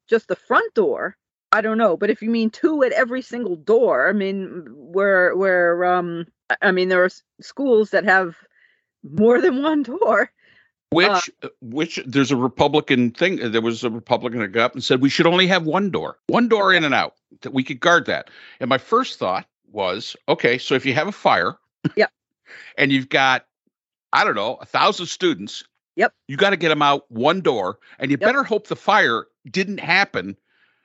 just 0.09 0.29
the 0.29 0.37
front 0.37 0.75
door 0.75 1.17
I 1.51 1.61
don't 1.63 1.79
know, 1.79 1.97
but 1.97 2.11
if 2.11 2.21
you 2.21 2.31
mean 2.31 2.51
two 2.51 2.83
at 2.83 2.93
every 2.93 3.23
single 3.23 3.57
door, 3.57 4.09
I 4.09 4.13
mean, 4.13 4.67
where 4.69 5.35
where 5.35 5.85
um, 5.85 6.27
I 6.61 6.73
mean, 6.73 6.89
there 6.89 7.05
are 7.05 7.11
schools 7.41 7.91
that 7.91 8.05
have 8.05 8.37
more 9.03 9.41
than 9.41 9.63
one 9.63 9.83
door. 9.83 10.31
Which 10.91 11.09
uh, 11.43 11.47
uh 11.47 11.49
which 11.61 12.01
there's 12.07 12.31
a 12.31 12.37
Republican 12.37 13.11
thing. 13.11 13.53
There 13.53 13.61
was 13.61 13.85
a 13.85 13.91
Republican 13.91 14.41
that 14.41 14.49
got 14.49 14.65
up 14.65 14.75
and 14.75 14.85
said 14.85 15.01
we 15.01 15.11
should 15.11 15.27
only 15.27 15.47
have 15.47 15.65
one 15.65 15.91
door, 15.91 16.19
one 16.29 16.49
door 16.49 16.73
in 16.73 16.85
and 16.85 16.95
out 16.95 17.15
that 17.43 17.53
we 17.53 17.63
could 17.63 17.81
guard 17.81 18.07
that. 18.07 18.31
And 18.61 18.69
my 18.69 18.79
first 18.79 19.19
thought 19.19 19.47
was, 19.71 20.17
okay, 20.29 20.59
so 20.59 20.75
if 20.75 20.87
you 20.87 20.95
have 20.95 21.09
a 21.09 21.13
fire, 21.13 21.57
yeah, 21.97 22.07
and 22.77 22.91
you've 22.91 23.11
got, 23.11 23.47
I 24.13 24.25
don't 24.25 24.35
know, 24.35 24.57
a 24.57 24.67
thousand 24.67 25.07
students, 25.07 25.63
yep, 25.99 26.15
you 26.29 26.37
got 26.37 26.51
to 26.51 26.57
get 26.57 26.71
them 26.71 26.81
out 26.81 27.11
one 27.11 27.43
door, 27.43 27.79
and 27.99 28.11
you 28.11 28.17
yep. 28.19 28.27
better 28.27 28.43
hope 28.43 28.69
the 28.69 28.77
fire 28.77 29.27
didn't 29.51 29.81
happen 29.81 30.37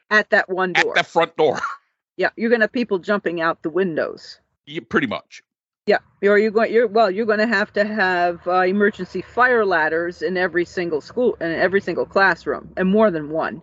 at 0.10 0.30
that 0.32 0.50
one 0.50 0.74
door. 0.74 0.98
At 0.98 1.06
the 1.06 1.10
front 1.10 1.38
door. 1.38 1.60
Yeah, 2.16 2.30
you're 2.36 2.52
gonna 2.52 2.66
have 2.66 2.72
people 2.72 3.00
jumping 3.00 3.42
out 3.42 3.64
the 3.64 3.72
windows. 3.72 4.40
Yeah, 4.68 4.82
pretty 4.88 5.08
much. 5.08 5.42
Yeah, 5.86 5.98
or 6.22 6.38
you're 6.38 6.52
going. 6.52 6.72
You're 6.72 6.88
well. 6.88 7.12
You're 7.12 7.26
going 7.26 7.40
to 7.40 7.48
have 7.48 7.74
to 7.74 7.84
have 7.84 8.48
uh, 8.48 8.62
emergency 8.62 9.22
fire 9.22 9.66
ladders 9.66 10.22
in 10.22 10.38
every 10.38 10.64
single 10.64 11.02
school 11.02 11.36
in 11.42 11.52
every 11.52 11.82
single 11.82 12.06
classroom, 12.06 12.72
and 12.78 12.88
more 12.88 13.12
than 13.12 13.32
one, 13.32 13.62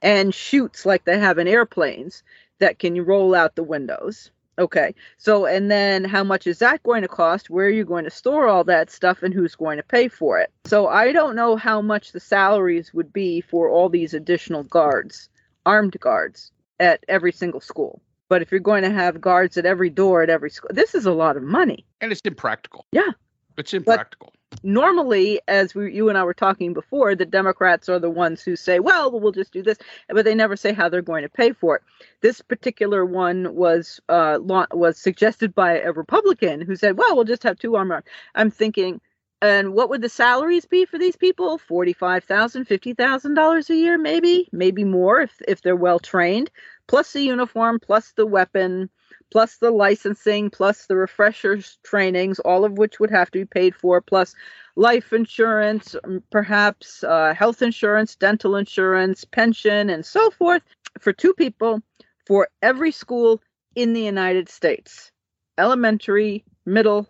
and 0.00 0.34
chutes 0.34 0.86
like 0.86 1.04
they 1.04 1.18
have 1.18 1.38
in 1.38 1.46
airplanes 1.46 2.22
that 2.58 2.78
can 2.78 3.04
roll 3.04 3.34
out 3.34 3.54
the 3.54 3.62
windows. 3.62 4.30
Okay, 4.58 4.94
so 5.18 5.46
and 5.46 5.70
then 5.70 6.04
how 6.04 6.24
much 6.24 6.46
is 6.46 6.58
that 6.58 6.82
going 6.82 7.02
to 7.02 7.08
cost? 7.08 7.48
Where 7.48 7.66
are 7.66 7.70
you 7.70 7.84
going 7.84 8.04
to 8.04 8.10
store 8.10 8.48
all 8.48 8.64
that 8.64 8.90
stuff, 8.90 9.22
and 9.22 9.32
who's 9.32 9.54
going 9.54 9.76
to 9.76 9.84
pay 9.84 10.08
for 10.08 10.40
it? 10.40 10.50
So 10.64 10.88
I 10.88 11.12
don't 11.12 11.36
know 11.36 11.56
how 11.56 11.80
much 11.80 12.10
the 12.10 12.20
salaries 12.20 12.92
would 12.92 13.12
be 13.12 13.40
for 13.40 13.68
all 13.68 13.88
these 13.88 14.14
additional 14.14 14.64
guards 14.64 15.28
armed 15.64 15.98
guards 16.00 16.50
at 16.80 17.04
every 17.08 17.32
single 17.32 17.60
school. 17.60 18.02
But 18.28 18.42
if 18.42 18.50
you're 18.50 18.60
going 18.60 18.82
to 18.82 18.90
have 18.90 19.20
guards 19.20 19.56
at 19.56 19.66
every 19.66 19.90
door 19.90 20.22
at 20.22 20.30
every 20.30 20.50
school, 20.50 20.70
this 20.72 20.94
is 20.94 21.06
a 21.06 21.12
lot 21.12 21.36
of 21.36 21.42
money. 21.42 21.86
And 22.00 22.10
it's 22.10 22.20
impractical. 22.22 22.84
Yeah. 22.92 23.10
It's 23.56 23.74
impractical. 23.74 24.32
Normally, 24.62 25.40
as 25.46 25.74
we, 25.74 25.94
you 25.94 26.08
and 26.08 26.18
I 26.18 26.24
were 26.24 26.34
talking 26.34 26.72
before, 26.72 27.14
the 27.14 27.26
Democrats 27.26 27.88
are 27.88 27.98
the 27.98 28.10
ones 28.10 28.42
who 28.42 28.56
say, 28.56 28.80
well, 28.80 29.10
we'll 29.10 29.30
just 29.30 29.52
do 29.52 29.62
this, 29.62 29.78
but 30.08 30.24
they 30.24 30.34
never 30.34 30.56
say 30.56 30.72
how 30.72 30.88
they're 30.88 31.02
going 31.02 31.22
to 31.22 31.28
pay 31.28 31.52
for 31.52 31.76
it. 31.76 31.82
This 32.22 32.40
particular 32.40 33.04
one 33.04 33.54
was 33.54 34.00
uh, 34.08 34.38
was 34.72 34.98
suggested 34.98 35.54
by 35.54 35.78
a 35.80 35.92
Republican 35.92 36.60
who 36.60 36.76
said, 36.76 36.96
well, 36.98 37.14
we'll 37.14 37.24
just 37.24 37.44
have 37.44 37.58
two 37.58 37.76
armed. 37.76 38.02
I'm 38.34 38.50
thinking, 38.50 39.00
and 39.40 39.74
what 39.74 39.90
would 39.90 40.02
the 40.02 40.08
salaries 40.08 40.64
be 40.64 40.84
for 40.84 40.98
these 40.98 41.16
people? 41.16 41.58
Forty-five 41.58 42.24
thousand, 42.24 42.64
fifty 42.64 42.94
thousand 42.94 43.34
dollars 43.34 43.70
a 43.70 43.76
year, 43.76 43.96
maybe, 43.98 44.48
maybe 44.50 44.82
more 44.82 45.20
if 45.20 45.40
if 45.46 45.62
they're 45.62 45.76
well 45.76 46.00
trained, 46.00 46.50
plus 46.88 47.12
the 47.12 47.22
uniform, 47.22 47.78
plus 47.78 48.12
the 48.12 48.26
weapon, 48.26 48.90
plus 49.30 49.56
the 49.56 49.70
licensing, 49.70 50.50
plus 50.50 50.86
the 50.86 50.96
refreshers 50.96 51.78
trainings, 51.82 52.38
all 52.40 52.64
of 52.64 52.78
which 52.78 52.98
would 53.00 53.10
have 53.10 53.30
to 53.30 53.40
be 53.40 53.44
paid 53.44 53.74
for, 53.74 54.00
plus 54.00 54.34
life 54.76 55.12
insurance, 55.12 55.96
perhaps 56.30 57.04
uh, 57.04 57.34
health 57.34 57.62
insurance, 57.62 58.16
dental 58.16 58.56
insurance, 58.56 59.24
pension, 59.24 59.90
and 59.90 60.04
so 60.04 60.30
forth 60.30 60.62
for 61.00 61.12
two 61.12 61.34
people 61.34 61.82
for 62.26 62.48
every 62.62 62.92
school 62.92 63.40
in 63.74 63.92
the 63.92 64.02
United 64.02 64.48
States, 64.48 65.12
elementary, 65.56 66.44
middle, 66.66 67.08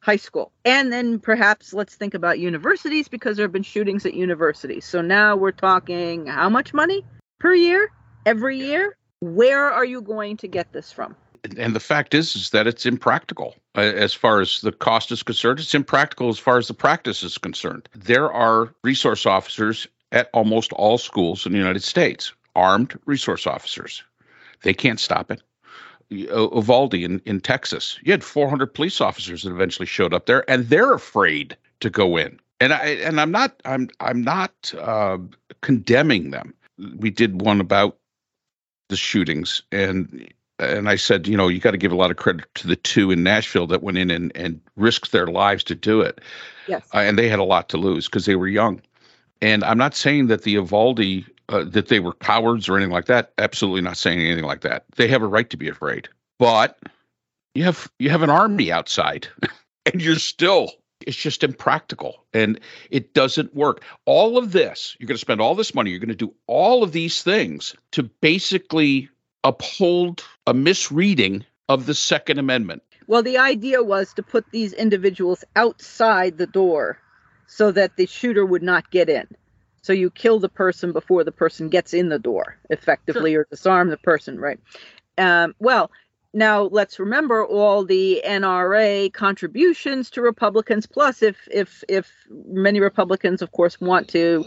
high 0.00 0.16
school. 0.16 0.52
And 0.64 0.92
then 0.92 1.18
perhaps 1.18 1.72
let's 1.72 1.96
think 1.96 2.14
about 2.14 2.38
universities 2.38 3.08
because 3.08 3.36
there 3.36 3.44
have 3.44 3.52
been 3.52 3.62
shootings 3.62 4.06
at 4.06 4.14
universities. 4.14 4.84
So 4.84 5.02
now 5.02 5.36
we're 5.36 5.50
talking 5.50 6.26
how 6.26 6.48
much 6.48 6.72
money 6.72 7.04
per 7.40 7.54
year? 7.54 7.90
Every 8.24 8.58
year? 8.58 8.96
Where 9.20 9.70
are 9.70 9.84
you 9.84 10.00
going 10.02 10.36
to 10.38 10.48
get 10.48 10.72
this 10.72 10.92
from? 10.92 11.16
And 11.56 11.74
the 11.74 11.80
fact 11.80 12.14
is, 12.14 12.34
is 12.34 12.50
that 12.50 12.66
it's 12.66 12.86
impractical 12.86 13.54
uh, 13.76 13.80
as 13.80 14.14
far 14.14 14.40
as 14.40 14.60
the 14.60 14.72
cost 14.72 15.12
is 15.12 15.22
concerned. 15.22 15.60
It's 15.60 15.74
impractical 15.74 16.28
as 16.28 16.38
far 16.38 16.58
as 16.58 16.68
the 16.68 16.74
practice 16.74 17.22
is 17.22 17.38
concerned. 17.38 17.88
There 17.94 18.32
are 18.32 18.74
resource 18.82 19.26
officers 19.26 19.86
at 20.12 20.30
almost 20.32 20.72
all 20.72 20.98
schools 20.98 21.46
in 21.46 21.52
the 21.52 21.58
United 21.58 21.82
States, 21.82 22.32
armed 22.54 22.98
resource 23.06 23.46
officers. 23.46 24.02
They 24.62 24.74
can't 24.74 25.00
stop 25.00 25.30
it. 25.30 25.42
Uvalde 26.08 26.94
in, 26.94 27.20
in 27.26 27.40
Texas. 27.40 27.98
You 28.02 28.12
had 28.12 28.22
400 28.22 28.72
police 28.72 29.00
officers 29.00 29.42
that 29.42 29.50
eventually 29.50 29.86
showed 29.86 30.14
up 30.14 30.26
there, 30.26 30.48
and 30.48 30.68
they're 30.68 30.92
afraid 30.92 31.56
to 31.80 31.90
go 31.90 32.16
in. 32.16 32.38
And 32.60 32.72
I 32.72 32.86
and 32.86 33.20
I'm 33.20 33.30
not 33.30 33.60
I'm 33.64 33.90
I'm 34.00 34.22
not 34.22 34.72
uh, 34.78 35.18
condemning 35.60 36.30
them. 36.30 36.54
We 36.96 37.10
did 37.10 37.42
one 37.42 37.60
about 37.60 37.98
the 38.88 38.96
shootings, 38.96 39.62
and 39.72 40.32
and 40.58 40.88
I 40.88 40.96
said, 40.96 41.26
you 41.26 41.36
know, 41.36 41.48
you 41.48 41.60
got 41.60 41.72
to 41.72 41.78
give 41.78 41.92
a 41.92 41.96
lot 41.96 42.10
of 42.10 42.16
credit 42.16 42.46
to 42.56 42.66
the 42.66 42.76
two 42.76 43.10
in 43.10 43.22
Nashville 43.22 43.66
that 43.68 43.82
went 43.82 43.98
in 43.98 44.10
and 44.10 44.32
and 44.34 44.60
risked 44.76 45.12
their 45.12 45.26
lives 45.26 45.64
to 45.64 45.74
do 45.74 46.00
it. 46.00 46.20
Yes. 46.66 46.86
Uh, 46.94 46.98
and 46.98 47.18
they 47.18 47.28
had 47.28 47.38
a 47.38 47.44
lot 47.44 47.68
to 47.70 47.76
lose 47.76 48.06
because 48.06 48.26
they 48.26 48.36
were 48.36 48.48
young. 48.48 48.80
And 49.42 49.62
I'm 49.64 49.78
not 49.78 49.94
saying 49.94 50.28
that 50.28 50.42
the 50.42 50.52
Uvalde 50.52 51.24
uh, 51.48 51.64
that 51.64 51.88
they 51.88 52.00
were 52.00 52.14
cowards 52.14 52.68
or 52.68 52.76
anything 52.76 52.92
like 52.92 53.06
that. 53.06 53.32
Absolutely 53.38 53.82
not 53.82 53.96
saying 53.96 54.20
anything 54.20 54.44
like 54.44 54.62
that. 54.62 54.84
They 54.96 55.08
have 55.08 55.22
a 55.22 55.26
right 55.26 55.48
to 55.50 55.56
be 55.56 55.68
afraid. 55.68 56.08
But 56.38 56.78
you 57.54 57.64
have 57.64 57.90
you 57.98 58.10
have 58.10 58.22
an 58.22 58.30
army 58.30 58.72
outside, 58.72 59.28
and 59.86 60.02
you're 60.02 60.16
still. 60.16 60.70
It's 61.06 61.16
just 61.16 61.44
impractical, 61.44 62.24
and 62.32 62.58
it 62.90 63.12
doesn't 63.12 63.54
work. 63.54 63.84
All 64.06 64.38
of 64.38 64.52
this, 64.52 64.96
you're 64.98 65.06
going 65.06 65.16
to 65.16 65.20
spend 65.20 65.42
all 65.42 65.54
this 65.54 65.74
money. 65.74 65.90
You're 65.90 66.00
going 66.00 66.08
to 66.08 66.14
do 66.14 66.34
all 66.46 66.82
of 66.82 66.92
these 66.92 67.22
things 67.22 67.76
to 67.92 68.02
basically 68.02 69.08
uphold 69.46 70.24
a 70.46 70.52
misreading 70.52 71.44
of 71.68 71.86
the 71.86 71.94
Second 71.94 72.38
Amendment. 72.38 72.82
Well, 73.06 73.22
the 73.22 73.38
idea 73.38 73.82
was 73.82 74.12
to 74.14 74.22
put 74.22 74.50
these 74.50 74.72
individuals 74.72 75.44
outside 75.54 76.36
the 76.36 76.46
door 76.46 76.98
so 77.46 77.70
that 77.70 77.96
the 77.96 78.06
shooter 78.06 78.44
would 78.44 78.64
not 78.64 78.90
get 78.90 79.08
in. 79.08 79.28
So 79.82 79.92
you 79.92 80.10
kill 80.10 80.40
the 80.40 80.48
person 80.48 80.92
before 80.92 81.22
the 81.22 81.30
person 81.30 81.68
gets 81.68 81.94
in 81.94 82.08
the 82.08 82.18
door, 82.18 82.58
effectively, 82.70 83.32
sure. 83.32 83.42
or 83.42 83.46
disarm 83.48 83.88
the 83.88 83.96
person, 83.98 84.40
right? 84.40 84.58
Um, 85.16 85.54
well, 85.60 85.92
now 86.36 86.64
let's 86.64 86.98
remember 86.98 87.46
all 87.46 87.82
the 87.82 88.22
NRA 88.26 89.10
contributions 89.14 90.10
to 90.10 90.20
Republicans. 90.20 90.86
Plus, 90.86 91.22
if 91.22 91.48
if 91.50 91.82
if 91.88 92.12
many 92.44 92.78
Republicans, 92.78 93.40
of 93.40 93.52
course, 93.52 93.80
want 93.80 94.06
to 94.08 94.44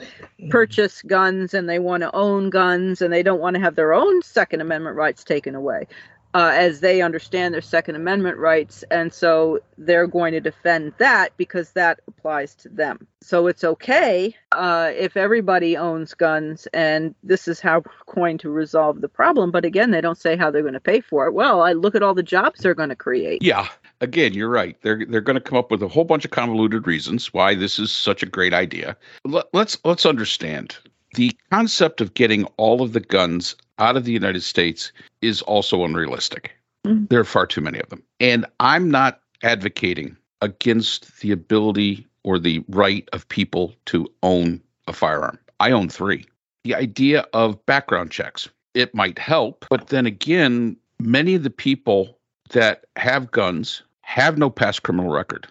purchase 0.52 1.02
guns 1.02 1.56
and 1.56 1.68
they 1.68 1.80
want 1.80 2.02
to 2.02 2.16
own 2.16 2.52
guns 2.52 3.02
and 3.02 3.12
they 3.12 3.24
don't 3.24 3.40
want 3.40 3.56
to 3.56 3.60
have 3.60 3.74
their 3.74 3.92
own 3.92 4.22
Second 4.22 4.62
Amendment 4.62 4.98
rights 4.98 5.24
taken 5.24 5.56
away, 5.56 5.88
uh, 6.34 6.52
as 6.54 6.80
they 6.80 7.02
understand 7.02 7.54
their 7.54 7.62
Second 7.62 7.96
Amendment 7.96 8.38
rights. 8.38 8.84
And 8.92 9.14
so 9.14 9.60
they're 9.78 10.08
going 10.08 10.34
to 10.34 10.40
defend 10.40 10.94
that 10.98 11.36
because 11.38 11.72
that 11.72 12.00
applies 12.08 12.56
to 12.56 12.70
them. 12.70 13.08
So 13.22 13.48
it's 13.48 13.64
okay 13.64 14.36
uh, 14.52 14.92
if 14.96 15.18
everybody 15.18 15.76
owns 15.76 16.14
guns 16.14 16.68
and 16.74 17.16
this 17.24 17.48
is 17.48 17.60
how 17.60 17.80
we're 17.80 18.14
going 18.14 18.38
to 18.40 18.50
resolve 18.50 19.02
the 19.02 19.10
problem. 19.10 19.52
But 19.52 19.66
again, 19.66 19.92
they 19.92 20.02
don't 20.02 20.18
say 20.18 20.38
how 20.38 20.52
they're 20.52 20.62
going 20.62 20.74
to 20.74 20.80
pay 20.80 21.02
for 21.02 21.28
it. 21.28 21.34
Well, 21.34 21.62
I 21.62 21.74
look 21.74 21.96
at 21.96 22.04
all 22.04 22.14
the 22.14 22.24
jobs 22.24 22.60
they're 22.60 22.76
going 22.76 22.90
to 22.90 22.96
create. 22.96 23.42
Yeah. 23.42 23.68
Again, 24.02 24.34
you're 24.34 24.50
right. 24.50 24.78
They're 24.82 25.06
they're 25.06 25.20
going 25.20 25.36
to 25.36 25.42
come 25.42 25.58
up 25.58 25.72
with 25.72 25.84
a 25.84 25.88
whole 25.90 26.06
bunch 26.06 26.24
of 26.24 26.32
convoluted 26.32 26.88
reasons 26.88 27.34
why 27.34 27.54
this 27.54 27.80
is 27.80 27.92
such 27.92 28.24
a 28.24 28.26
great 28.26 28.54
idea. 28.54 28.96
Let, 29.26 29.48
let's 29.52 29.78
let's 29.84 30.06
understand 30.06 30.78
the 31.16 31.36
concept 31.52 32.00
of 32.00 32.14
getting 32.14 32.46
all 32.56 32.82
of 32.82 32.94
the 32.94 33.02
guns 33.02 33.56
out 33.80 33.98
of 33.98 34.06
the 34.06 34.12
United 34.12 34.44
States 34.44 34.92
is 35.22 35.42
also 35.44 35.84
unrealistic. 35.84 36.52
Mm-hmm. 36.86 37.06
There 37.10 37.20
are 37.20 37.26
far 37.26 37.48
too 37.48 37.62
many 37.62 37.80
of 37.80 37.90
them. 37.90 38.04
And 38.20 38.46
I'm 38.60 38.90
not 38.90 39.22
advocating 39.44 40.16
against 40.42 41.20
the 41.22 41.32
ability 41.32 42.06
or 42.24 42.40
the 42.40 42.64
right 42.70 43.08
of 43.14 43.28
people 43.30 43.74
to 43.86 44.08
own 44.24 44.62
a 44.88 44.94
firearm. 44.94 45.40
I 45.60 45.72
own 45.72 45.90
three. 45.90 46.26
The 46.64 46.76
idea 46.76 47.26
of 47.34 47.66
background 47.66 48.12
checks, 48.12 48.48
it 48.74 48.94
might 48.94 49.18
help, 49.18 49.66
but 49.70 49.88
then 49.88 50.06
again, 50.06 50.76
many 51.00 51.36
of 51.36 51.44
the 51.44 51.50
people 51.50 52.18
that 52.50 52.86
have 52.96 53.32
guns 53.32 53.82
have 54.02 54.38
no 54.38 54.50
past 54.50 54.84
criminal 54.84 55.12
record. 55.12 55.48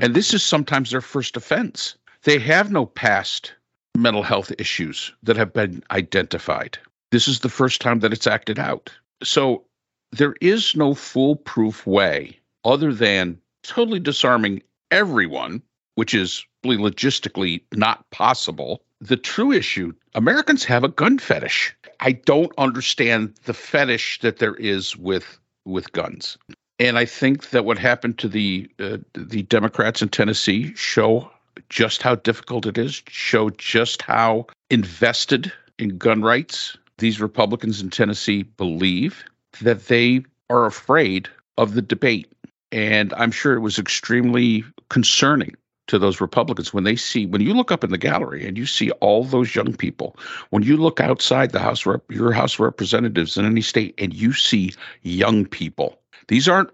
And 0.00 0.14
this 0.14 0.32
is 0.32 0.42
sometimes 0.42 0.90
their 0.90 1.00
first 1.00 1.36
offense. 1.36 1.96
They 2.24 2.38
have 2.38 2.70
no 2.70 2.86
past 2.86 3.52
mental 3.96 4.22
health 4.22 4.52
issues 4.58 5.12
that 5.22 5.36
have 5.36 5.52
been 5.52 5.82
identified. 5.90 6.78
This 7.12 7.28
is 7.28 7.40
the 7.40 7.50
first 7.50 7.82
time 7.82 8.00
that 8.00 8.12
it's 8.14 8.26
acted 8.26 8.58
out. 8.58 8.90
So 9.22 9.64
there 10.12 10.34
is 10.40 10.74
no 10.74 10.94
foolproof 10.94 11.86
way 11.86 12.38
other 12.64 12.94
than 12.94 13.38
totally 13.62 14.00
disarming 14.00 14.62
everyone, 14.90 15.62
which 15.96 16.14
is 16.14 16.44
logistically 16.64 17.62
not 17.74 18.08
possible. 18.12 18.82
The 19.02 19.18
true 19.18 19.52
issue 19.52 19.92
Americans 20.14 20.64
have 20.64 20.84
a 20.84 20.88
gun 20.88 21.18
fetish. 21.18 21.76
I 22.00 22.12
don't 22.12 22.52
understand 22.56 23.34
the 23.44 23.54
fetish 23.54 24.20
that 24.20 24.38
there 24.38 24.54
is 24.54 24.96
with 24.96 25.38
with 25.66 25.92
guns. 25.92 26.38
And 26.78 26.98
I 26.98 27.04
think 27.04 27.50
that 27.50 27.66
what 27.66 27.78
happened 27.78 28.18
to 28.18 28.28
the 28.28 28.70
uh, 28.80 28.96
the 29.12 29.42
Democrats 29.42 30.00
in 30.00 30.08
Tennessee 30.08 30.74
show 30.76 31.30
just 31.68 32.00
how 32.00 32.14
difficult 32.14 32.64
it 32.64 32.78
is, 32.78 33.02
show 33.08 33.50
just 33.50 34.00
how 34.00 34.46
invested 34.70 35.52
in 35.78 35.98
gun 35.98 36.22
rights 36.22 36.78
these 36.98 37.20
Republicans 37.20 37.80
in 37.80 37.90
Tennessee 37.90 38.42
believe 38.42 39.24
that 39.60 39.86
they 39.86 40.24
are 40.50 40.66
afraid 40.66 41.28
of 41.58 41.74
the 41.74 41.82
debate. 41.82 42.30
And 42.70 43.12
I'm 43.14 43.30
sure 43.30 43.54
it 43.54 43.60
was 43.60 43.78
extremely 43.78 44.64
concerning 44.88 45.54
to 45.88 45.98
those 45.98 46.20
Republicans 46.20 46.72
when 46.72 46.84
they 46.84 46.96
see 46.96 47.26
when 47.26 47.40
you 47.40 47.54
look 47.54 47.72
up 47.72 47.84
in 47.84 47.90
the 47.90 47.98
gallery 47.98 48.46
and 48.46 48.56
you 48.56 48.66
see 48.66 48.90
all 48.92 49.24
those 49.24 49.54
young 49.54 49.74
people, 49.74 50.16
when 50.50 50.62
you 50.62 50.76
look 50.76 51.00
outside 51.00 51.50
the 51.50 51.58
House 51.58 51.84
your 52.08 52.32
House 52.32 52.58
representatives 52.58 53.36
in 53.36 53.44
any 53.44 53.60
state 53.60 53.94
and 53.98 54.14
you 54.14 54.32
see 54.32 54.72
young 55.02 55.44
people. 55.44 55.98
These 56.28 56.48
aren't 56.48 56.70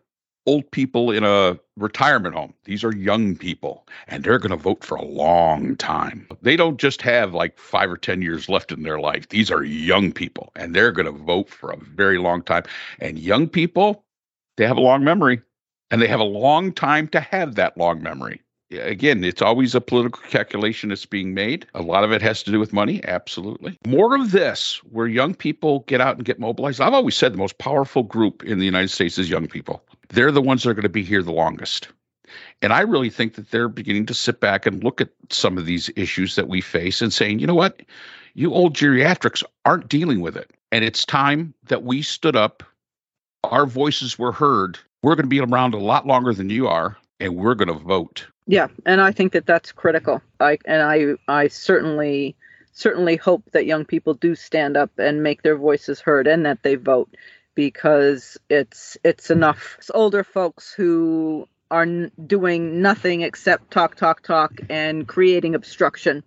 old 0.49 0.71
people 0.71 1.11
in 1.11 1.25
a 1.25 1.59
retirement 1.77 2.35
home. 2.35 2.55
These 2.65 2.83
are 2.83 2.97
young 2.97 3.37
people, 3.37 3.87
and 4.07 4.25
they're 4.25 4.39
going 4.39 4.51
to 4.51 4.57
vote 4.57 4.83
for 4.83 4.97
a 4.97 5.05
long 5.05 5.77
time. 5.77 6.27
They 6.41 6.57
don't 6.57 6.81
just 6.81 7.03
have 7.03 7.35
like 7.35 7.59
five 7.59 7.91
or 7.91 7.99
10 7.99 8.23
years 8.23 8.49
left 8.49 8.73
in 8.73 8.83
their 8.83 8.99
life. 8.99 9.29
These 9.29 9.51
are 9.51 9.63
young 9.63 10.11
people, 10.11 10.51
and 10.57 10.75
they're 10.75 10.91
going 10.91 11.05
to 11.05 11.13
vote 11.13 11.51
for 11.51 11.71
a 11.71 11.77
very 11.77 12.17
long 12.17 12.41
time. 12.43 12.63
And 12.99 13.19
young 13.19 13.47
people, 13.47 14.07
they 14.57 14.67
have 14.67 14.79
a 14.79 14.81
long 14.81 15.05
memory, 15.05 15.43
and 15.91 16.01
they 16.01 16.09
have 16.09 16.19
a 16.19 16.25
long 16.25 16.73
time 16.73 17.09
to 17.09 17.21
have 17.21 17.55
that 17.57 17.77
long 17.77 18.03
memory. 18.03 18.41
Again, 18.71 19.25
it's 19.25 19.43
always 19.43 19.75
a 19.75 19.83
political 19.83 20.23
calculation 20.31 20.89
that's 20.89 21.05
being 21.05 21.35
made. 21.35 21.67
A 21.75 21.83
lot 21.83 22.05
of 22.05 22.13
it 22.13 22.23
has 22.23 22.43
to 22.45 22.51
do 22.51 22.59
with 22.59 22.73
money, 22.73 23.03
absolutely. 23.05 23.79
More 23.87 24.15
of 24.15 24.31
this, 24.31 24.81
where 24.85 25.07
young 25.07 25.35
people 25.35 25.81
get 25.81 26.01
out 26.01 26.17
and 26.17 26.25
get 26.25 26.41
mobilized. 26.41 26.81
I've 26.81 26.95
always 26.95 27.17
said 27.17 27.35
the 27.35 27.39
most 27.39 27.59
powerful 27.59 28.03
group 28.03 28.43
in 28.45 28.59
the 28.59 28.67
United 28.67 28.89
States 28.89 29.19
is 29.19 29.29
young 29.29 29.47
people 29.47 29.83
they're 30.09 30.33
the 30.33 30.43
ones 30.43 30.63
that 30.63 30.71
are 30.71 30.75
going 30.75 30.83
to 30.83 30.89
be 30.89 31.05
here 31.05 31.23
the 31.23 31.33
longest. 31.33 31.89
And 32.61 32.73
I 32.73 32.81
really 32.81 33.11
think 33.11 33.35
that 33.35 33.51
they're 33.51 33.69
beginning 33.69 34.07
to 34.07 34.15
sit 34.15 34.41
back 34.41 34.67
and 34.67 34.85
look 34.85 35.01
at 35.01 35.11
some 35.31 35.57
of 35.57 35.67
these 35.67 35.91
issues 35.97 36.35
that 36.37 36.49
we 36.49 36.61
face 36.61 37.01
and 37.01 37.13
saying, 37.13 37.39
you 37.39 37.47
know 37.47 37.55
what? 37.55 37.83
You 38.35 38.53
old 38.53 38.75
geriatrics 38.75 39.43
aren't 39.65 39.89
dealing 39.89 40.21
with 40.21 40.37
it. 40.37 40.51
And 40.71 40.85
it's 40.85 41.05
time 41.05 41.55
that 41.65 41.85
we 41.85 42.03
stood 42.03 42.37
up, 42.37 42.63
our 43.45 43.67
voices 43.67 44.19
were 44.19 44.33
heard. 44.33 44.79
We're 45.03 45.15
going 45.15 45.25
to 45.25 45.29
be 45.29 45.41
around 45.41 45.75
a 45.75 45.79
lot 45.79 46.07
longer 46.07 46.35
than 46.35 46.51
you 46.51 46.69
are, 46.69 46.97
and 47.21 47.37
we're 47.37 47.55
going 47.55 47.69
to 47.69 47.85
vote. 47.85 48.27
Yeah, 48.47 48.69
and 48.85 49.01
I 49.01 49.13
think 49.13 49.33
that 49.33 49.47
that's 49.47 49.73
critical. 49.73 50.21
I 50.41 50.59
and 50.65 50.83
I 50.83 51.15
I 51.33 51.49
certainly 51.49 52.35
certainly 52.73 53.17
hope 53.17 53.43
that 53.53 53.67
young 53.67 53.85
people 53.85 54.15
do 54.15 54.35
stand 54.35 54.77
up 54.77 54.91
and 54.99 55.23
make 55.23 55.43
their 55.43 55.57
voices 55.57 56.01
heard 56.01 56.27
and 56.27 56.47
that 56.47 56.63
they 56.63 56.75
vote 56.75 57.09
because 57.59 58.39
it's 58.49 58.97
it's 59.03 59.33
enough. 59.33 59.75
It's 59.79 59.91
older 59.93 60.23
folks 60.23 60.73
who 60.73 61.49
are 61.73 61.83
n- 61.83 62.13
doing 62.25 62.81
nothing 62.81 63.23
except 63.23 63.73
talk 63.73 63.97
talk 63.97 64.23
talk 64.23 64.53
and 64.71 65.09
creating 65.09 65.57
obstruction 65.57 66.23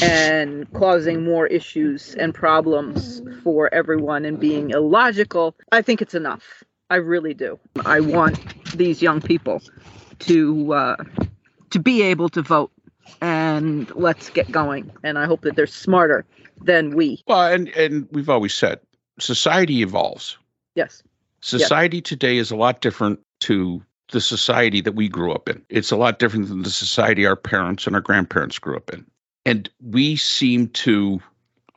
and 0.00 0.72
causing 0.72 1.24
more 1.24 1.48
issues 1.48 2.14
and 2.14 2.32
problems 2.32 3.20
for 3.42 3.68
everyone 3.74 4.24
and 4.24 4.38
being 4.38 4.70
illogical. 4.70 5.56
I 5.72 5.82
think 5.82 6.00
it's 6.00 6.14
enough. 6.14 6.62
I 6.88 6.96
really 6.96 7.34
do. 7.34 7.58
I 7.84 7.98
want 7.98 8.38
these 8.76 9.02
young 9.02 9.20
people 9.20 9.60
to 10.20 10.72
uh, 10.72 10.96
to 11.70 11.80
be 11.80 12.02
able 12.02 12.28
to 12.28 12.42
vote 12.42 12.70
and 13.20 13.90
let's 13.96 14.30
get 14.30 14.48
going. 14.52 14.92
And 15.02 15.18
i 15.18 15.26
hope 15.26 15.40
that 15.40 15.56
they're 15.56 15.66
smarter 15.66 16.24
than 16.62 16.94
we. 16.94 17.24
Well 17.26 17.52
and 17.52 17.66
and 17.70 18.06
we've 18.12 18.30
always 18.30 18.54
said 18.54 18.78
society 19.18 19.82
evolves 19.82 20.38
Yes. 20.74 21.02
Society 21.40 21.98
yes. 21.98 22.04
today 22.04 22.36
is 22.36 22.50
a 22.50 22.56
lot 22.56 22.80
different 22.80 23.20
to 23.40 23.82
the 24.12 24.20
society 24.20 24.80
that 24.80 24.92
we 24.92 25.08
grew 25.08 25.32
up 25.32 25.48
in. 25.48 25.62
It's 25.68 25.90
a 25.90 25.96
lot 25.96 26.18
different 26.18 26.48
than 26.48 26.62
the 26.62 26.70
society 26.70 27.26
our 27.26 27.36
parents 27.36 27.86
and 27.86 27.94
our 27.94 28.02
grandparents 28.02 28.58
grew 28.58 28.76
up 28.76 28.92
in. 28.92 29.06
And 29.46 29.70
we 29.80 30.16
seem 30.16 30.68
to 30.68 31.20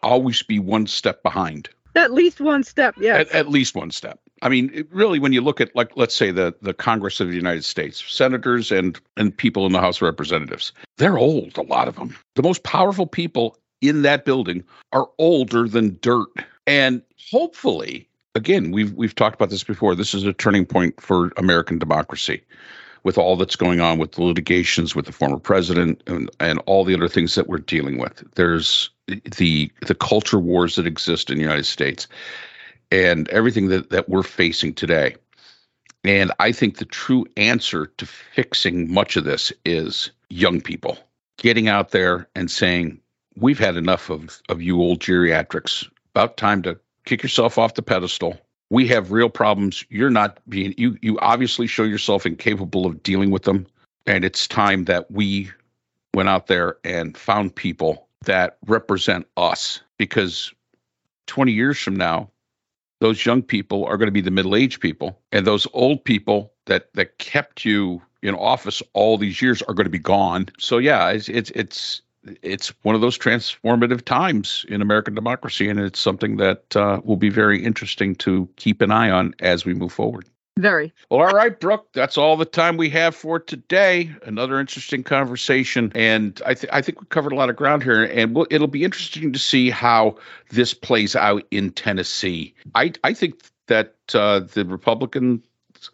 always 0.02 0.44
be 0.44 0.60
one 0.60 0.88
step 0.88 1.24
behind. 1.24 1.70
At 1.96 2.12
least 2.12 2.42
one 2.42 2.64
step, 2.64 2.96
yes. 2.98 3.28
At, 3.28 3.36
at 3.36 3.50
least 3.50 3.76
one 3.76 3.92
step. 3.92 4.20
I 4.42 4.50
mean, 4.50 4.72
it, 4.74 4.88
really, 4.92 5.20
when 5.20 5.32
you 5.32 5.42
look 5.42 5.62
at, 5.62 5.74
like, 5.76 5.96
let's 5.96 6.16
say 6.16 6.32
the 6.32 6.54
the 6.62 6.74
Congress 6.74 7.20
of 7.20 7.30
the 7.30 7.36
United 7.36 7.64
States, 7.64 8.04
senators 8.12 8.72
and 8.72 9.00
and 9.16 9.36
people 9.36 9.66
in 9.66 9.72
the 9.72 9.80
House 9.80 9.98
of 9.98 10.02
Representatives, 10.02 10.74
they're 10.98 11.18
old. 11.18 11.58
A 11.58 11.62
lot 11.62 11.88
of 11.88 11.96
them. 11.96 12.16
The 12.36 12.44
most 12.44 12.64
powerful 12.64 13.06
people 13.06 13.58
in 13.82 14.02
that 14.02 14.26
building 14.26 14.64
are 14.92 15.08
older 15.18 15.68
than 15.68 15.98
dirt, 16.02 16.28
and 16.68 17.02
hopefully, 17.32 18.10
again, 18.36 18.72
we've 18.72 18.94
we've 18.94 19.16
talked 19.16 19.36
about 19.36 19.50
this 19.50 19.64
before. 19.64 19.96
This 19.96 20.14
is 20.14 20.24
a 20.24 20.34
turning 20.34 20.66
point 20.66 21.00
for 21.02 21.32
American 21.38 21.80
democracy, 21.80 22.44
with 23.04 23.18
all 23.18 23.36
that's 23.36 23.56
going 23.56 23.80
on 23.80 24.00
with 24.00 24.14
the 24.14 24.24
litigations 24.24 24.96
with 24.96 25.06
the 25.06 25.12
former 25.12 25.40
president 25.40 26.02
and, 26.08 26.30
and 26.40 26.62
all 26.66 26.84
the 26.84 26.96
other 26.96 27.08
things 27.08 27.36
that 27.36 27.48
we're 27.48 27.58
dealing 27.58 27.98
with. 27.98 28.24
There's 28.36 28.90
the 29.08 29.72
the 29.86 29.96
culture 29.96 30.40
wars 30.40 30.76
that 30.76 30.88
exist 30.88 31.30
in 31.30 31.38
the 31.38 31.44
United 31.44 31.66
States, 31.66 32.08
and 32.92 33.30
everything 33.30 33.68
that 33.70 33.90
that 33.90 34.10
we're 34.10 34.24
facing 34.24 34.74
today. 34.74 35.16
And 36.06 36.34
I 36.40 36.52
think 36.52 36.78
the 36.78 36.86
true 36.86 37.26
answer 37.38 37.86
to 37.86 38.06
fixing 38.06 38.94
much 38.94 39.16
of 39.16 39.24
this 39.24 39.54
is 39.64 40.12
young 40.30 40.60
people 40.60 40.98
getting 41.38 41.70
out 41.70 41.92
there 41.92 42.28
and 42.36 42.52
saying, 42.52 43.00
"We've 43.36 43.60
had 43.60 43.78
enough 43.78 44.10
of 44.10 44.42
of 44.50 44.62
you 44.62 44.82
old 44.82 45.00
geriatrics. 45.00 45.88
About 46.16 46.38
time 46.38 46.62
to 46.64 46.78
kick 47.06 47.24
yourself 47.24 47.58
off 47.58 47.76
the 47.76 47.82
pedestal. 47.82 48.38
We 48.70 48.88
have 48.88 49.12
real 49.12 49.30
problems. 49.30 49.86
You're 49.90 50.10
not 50.10 50.40
being 50.50 50.74
you 50.78 50.98
you 51.02 51.20
obviously 51.20 51.68
show 51.68 51.84
yourself 51.84 52.26
incapable 52.26 52.86
of 52.86 53.04
dealing 53.04 53.32
with 53.32 53.44
them. 53.44 53.68
And 54.06 54.26
it's 54.26 54.48
time 54.48 54.86
that 54.86 55.10
we 55.12 55.52
went 56.14 56.30
out 56.30 56.48
there 56.48 56.78
and 56.84 57.18
found 57.18 57.56
people 57.56 58.08
that 58.26 58.58
represent 58.68 59.28
us 59.38 59.82
because 59.98 60.52
20 61.28 61.52
years 61.52 61.80
from 61.80 61.96
now, 61.96 62.30
those 63.00 63.26
young 63.26 63.42
people 63.42 63.86
are 63.86 63.98
going 63.98 64.08
to 64.08 64.12
be 64.12 64.22
the 64.22 64.32
middle-aged 64.32 64.80
people 64.82 65.20
and 65.32 65.46
those 65.46 65.68
old 65.74 66.04
people 66.04 66.54
that 66.66 66.94
that 66.94 67.18
kept 67.18 67.66
you 67.66 68.02
in 68.22 68.36
office 68.36 68.82
all 68.94 69.18
these 69.18 69.42
years 69.42 69.62
are 69.64 69.74
going 69.74 69.86
to 69.86 69.92
be 69.92 70.00
gone. 70.00 70.48
So 70.58 70.78
yeah, 70.78 71.10
it's 71.10 71.30
it's 71.30 71.52
it's 71.52 72.02
it's 72.42 72.70
one 72.84 72.96
of 72.96 73.02
those 73.02 73.18
transformative 73.18 74.04
times 74.06 74.66
in 74.70 74.82
American 74.82 75.14
democracy, 75.14 75.70
and 75.70 75.80
it's 75.80 76.00
something 76.00 76.38
that 76.38 76.76
uh, 76.76 77.02
will 77.04 77.18
be 77.18 77.30
very 77.30 77.64
interesting 77.64 78.16
to 78.16 78.48
keep 78.56 78.82
an 78.82 78.92
eye 78.92 79.10
on 79.10 79.34
as 79.40 79.66
we 79.66 79.74
move 79.74 79.92
forward. 79.92 80.26
Very. 80.60 80.94
Well, 81.10 81.22
all 81.22 81.34
right, 81.34 81.60
Brooke, 81.60 81.88
that's 81.94 82.16
all 82.16 82.38
the 82.38 82.46
time 82.46 82.78
we 82.78 82.90
have 82.92 83.16
for 83.16 83.40
today. 83.40 84.12
Another 84.24 84.60
interesting 84.60 85.02
conversation. 85.02 85.92
And 85.96 86.40
I, 86.46 86.54
th- 86.54 86.72
I 86.72 86.80
think 86.80 87.02
we 87.02 87.08
covered 87.08 87.32
a 87.32 87.36
lot 87.36 87.50
of 87.50 87.56
ground 87.56 87.82
here. 87.82 88.04
And 88.04 88.36
we'll, 88.36 88.46
it'll 88.52 88.68
be 88.68 88.84
interesting 88.84 89.34
to 89.34 89.40
see 89.40 89.72
how 89.72 90.16
this 90.52 90.76
plays 90.76 91.16
out 91.16 91.44
in 91.50 91.72
Tennessee. 91.72 92.54
I, 92.76 92.94
I 93.04 93.14
think 93.14 93.42
that 93.66 93.96
uh, 94.14 94.42
the 94.42 94.64
Republican 94.66 95.42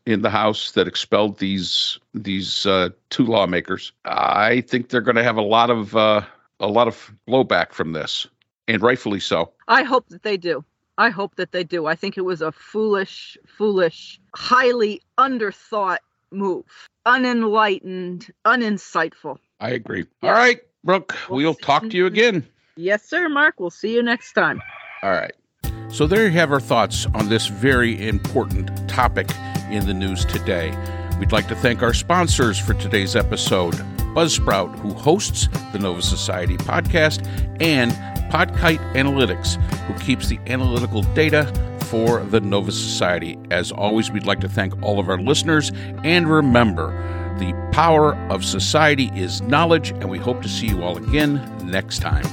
in 0.06 0.21
the 0.21 0.30
House 0.30 0.71
that 0.71 0.88
expelled 0.88 1.39
these 1.39 1.99
these 2.13 2.65
uh, 2.65 2.89
two 3.10 3.25
lawmakers. 3.25 3.91
I 4.06 4.62
think 4.62 4.89
they're 4.89 5.02
going 5.02 5.15
to 5.15 5.23
have 5.23 5.38
a 5.38 5.41
lot 5.41 5.69
of 5.69 5.95
uh, 5.95 6.21
a 6.60 6.67
lot 6.67 6.88
of 6.88 7.13
blowback 7.28 7.73
from 7.73 7.93
this, 7.93 8.28
and 8.67 8.82
rightfully 8.82 9.19
so. 9.19 9.52
I 9.67 9.84
hope 9.84 10.10
that 10.10 10.23
they 10.23 10.38
do. 10.38 10.63
I 10.97 11.10
hope 11.10 11.36
that 11.36 11.54
they 11.54 11.63
do. 11.63 11.86
I 11.86 11.95
think 11.95 12.17
it 12.17 12.25
was 12.25 12.41
a 12.41 12.52
foolish, 12.52 13.38
foolish, 13.47 14.19
highly 14.36 15.02
underthought 15.17 15.99
move, 16.32 16.65
unenlightened, 17.06 18.32
uninsightful. 18.45 19.38
I 19.60 19.71
agree. 19.71 20.06
Yes. 20.21 20.30
All 20.30 20.32
right, 20.32 20.60
Brooke, 20.84 21.15
we'll, 21.30 21.38
we'll 21.38 21.54
talk 21.54 21.89
to 21.89 21.97
you 21.97 22.06
again. 22.06 22.45
Yes, 22.75 23.04
sir, 23.04 23.30
Mark. 23.30 23.60
We'll 23.60 23.69
see 23.69 23.93
you 23.93 24.04
next 24.04 24.34
time. 24.34 24.62
All 25.04 25.12
right. 25.12 25.34
So 25.89 26.06
there 26.06 26.25
you 26.25 26.32
have 26.32 26.52
our 26.52 26.60
thoughts 26.60 27.08
on 27.15 27.30
this 27.30 27.47
very 27.47 28.08
important 28.08 28.88
topic 28.88 29.28
in 29.71 29.86
the 29.86 29.93
news 29.93 30.25
today. 30.25 30.75
We'd 31.19 31.32
like 31.32 31.47
to 31.49 31.55
thank 31.55 31.82
our 31.82 31.93
sponsors 31.93 32.58
for 32.60 32.73
today's 32.73 33.15
episode 33.15 33.75
Buzzsprout, 34.15 34.77
who 34.79 34.93
hosts 34.93 35.47
the 35.71 35.79
Nova 35.79 36.01
Society 36.01 36.58
podcast, 36.58 37.25
and 37.62 37.91
Podkite 38.32 38.79
Analytics, 38.93 39.55
who 39.86 39.93
keeps 40.03 40.27
the 40.27 40.39
analytical 40.47 41.03
data 41.13 41.45
for 41.86 42.23
the 42.25 42.39
Nova 42.39 42.71
Society. 42.71 43.38
As 43.51 43.71
always, 43.71 44.12
we'd 44.12 44.25
like 44.25 44.39
to 44.41 44.49
thank 44.49 44.82
all 44.82 44.99
of 44.99 45.10
our 45.10 45.19
listeners, 45.19 45.71
and 46.03 46.29
remember, 46.29 46.91
the 47.39 47.53
power 47.71 48.15
of 48.29 48.43
society 48.43 49.12
is 49.15 49.41
knowledge, 49.41 49.91
and 49.91 50.10
we 50.10 50.17
hope 50.17 50.41
to 50.41 50.49
see 50.49 50.67
you 50.67 50.84
all 50.84 50.97
again 50.97 51.36
next 51.63 51.99
time. 51.99 52.25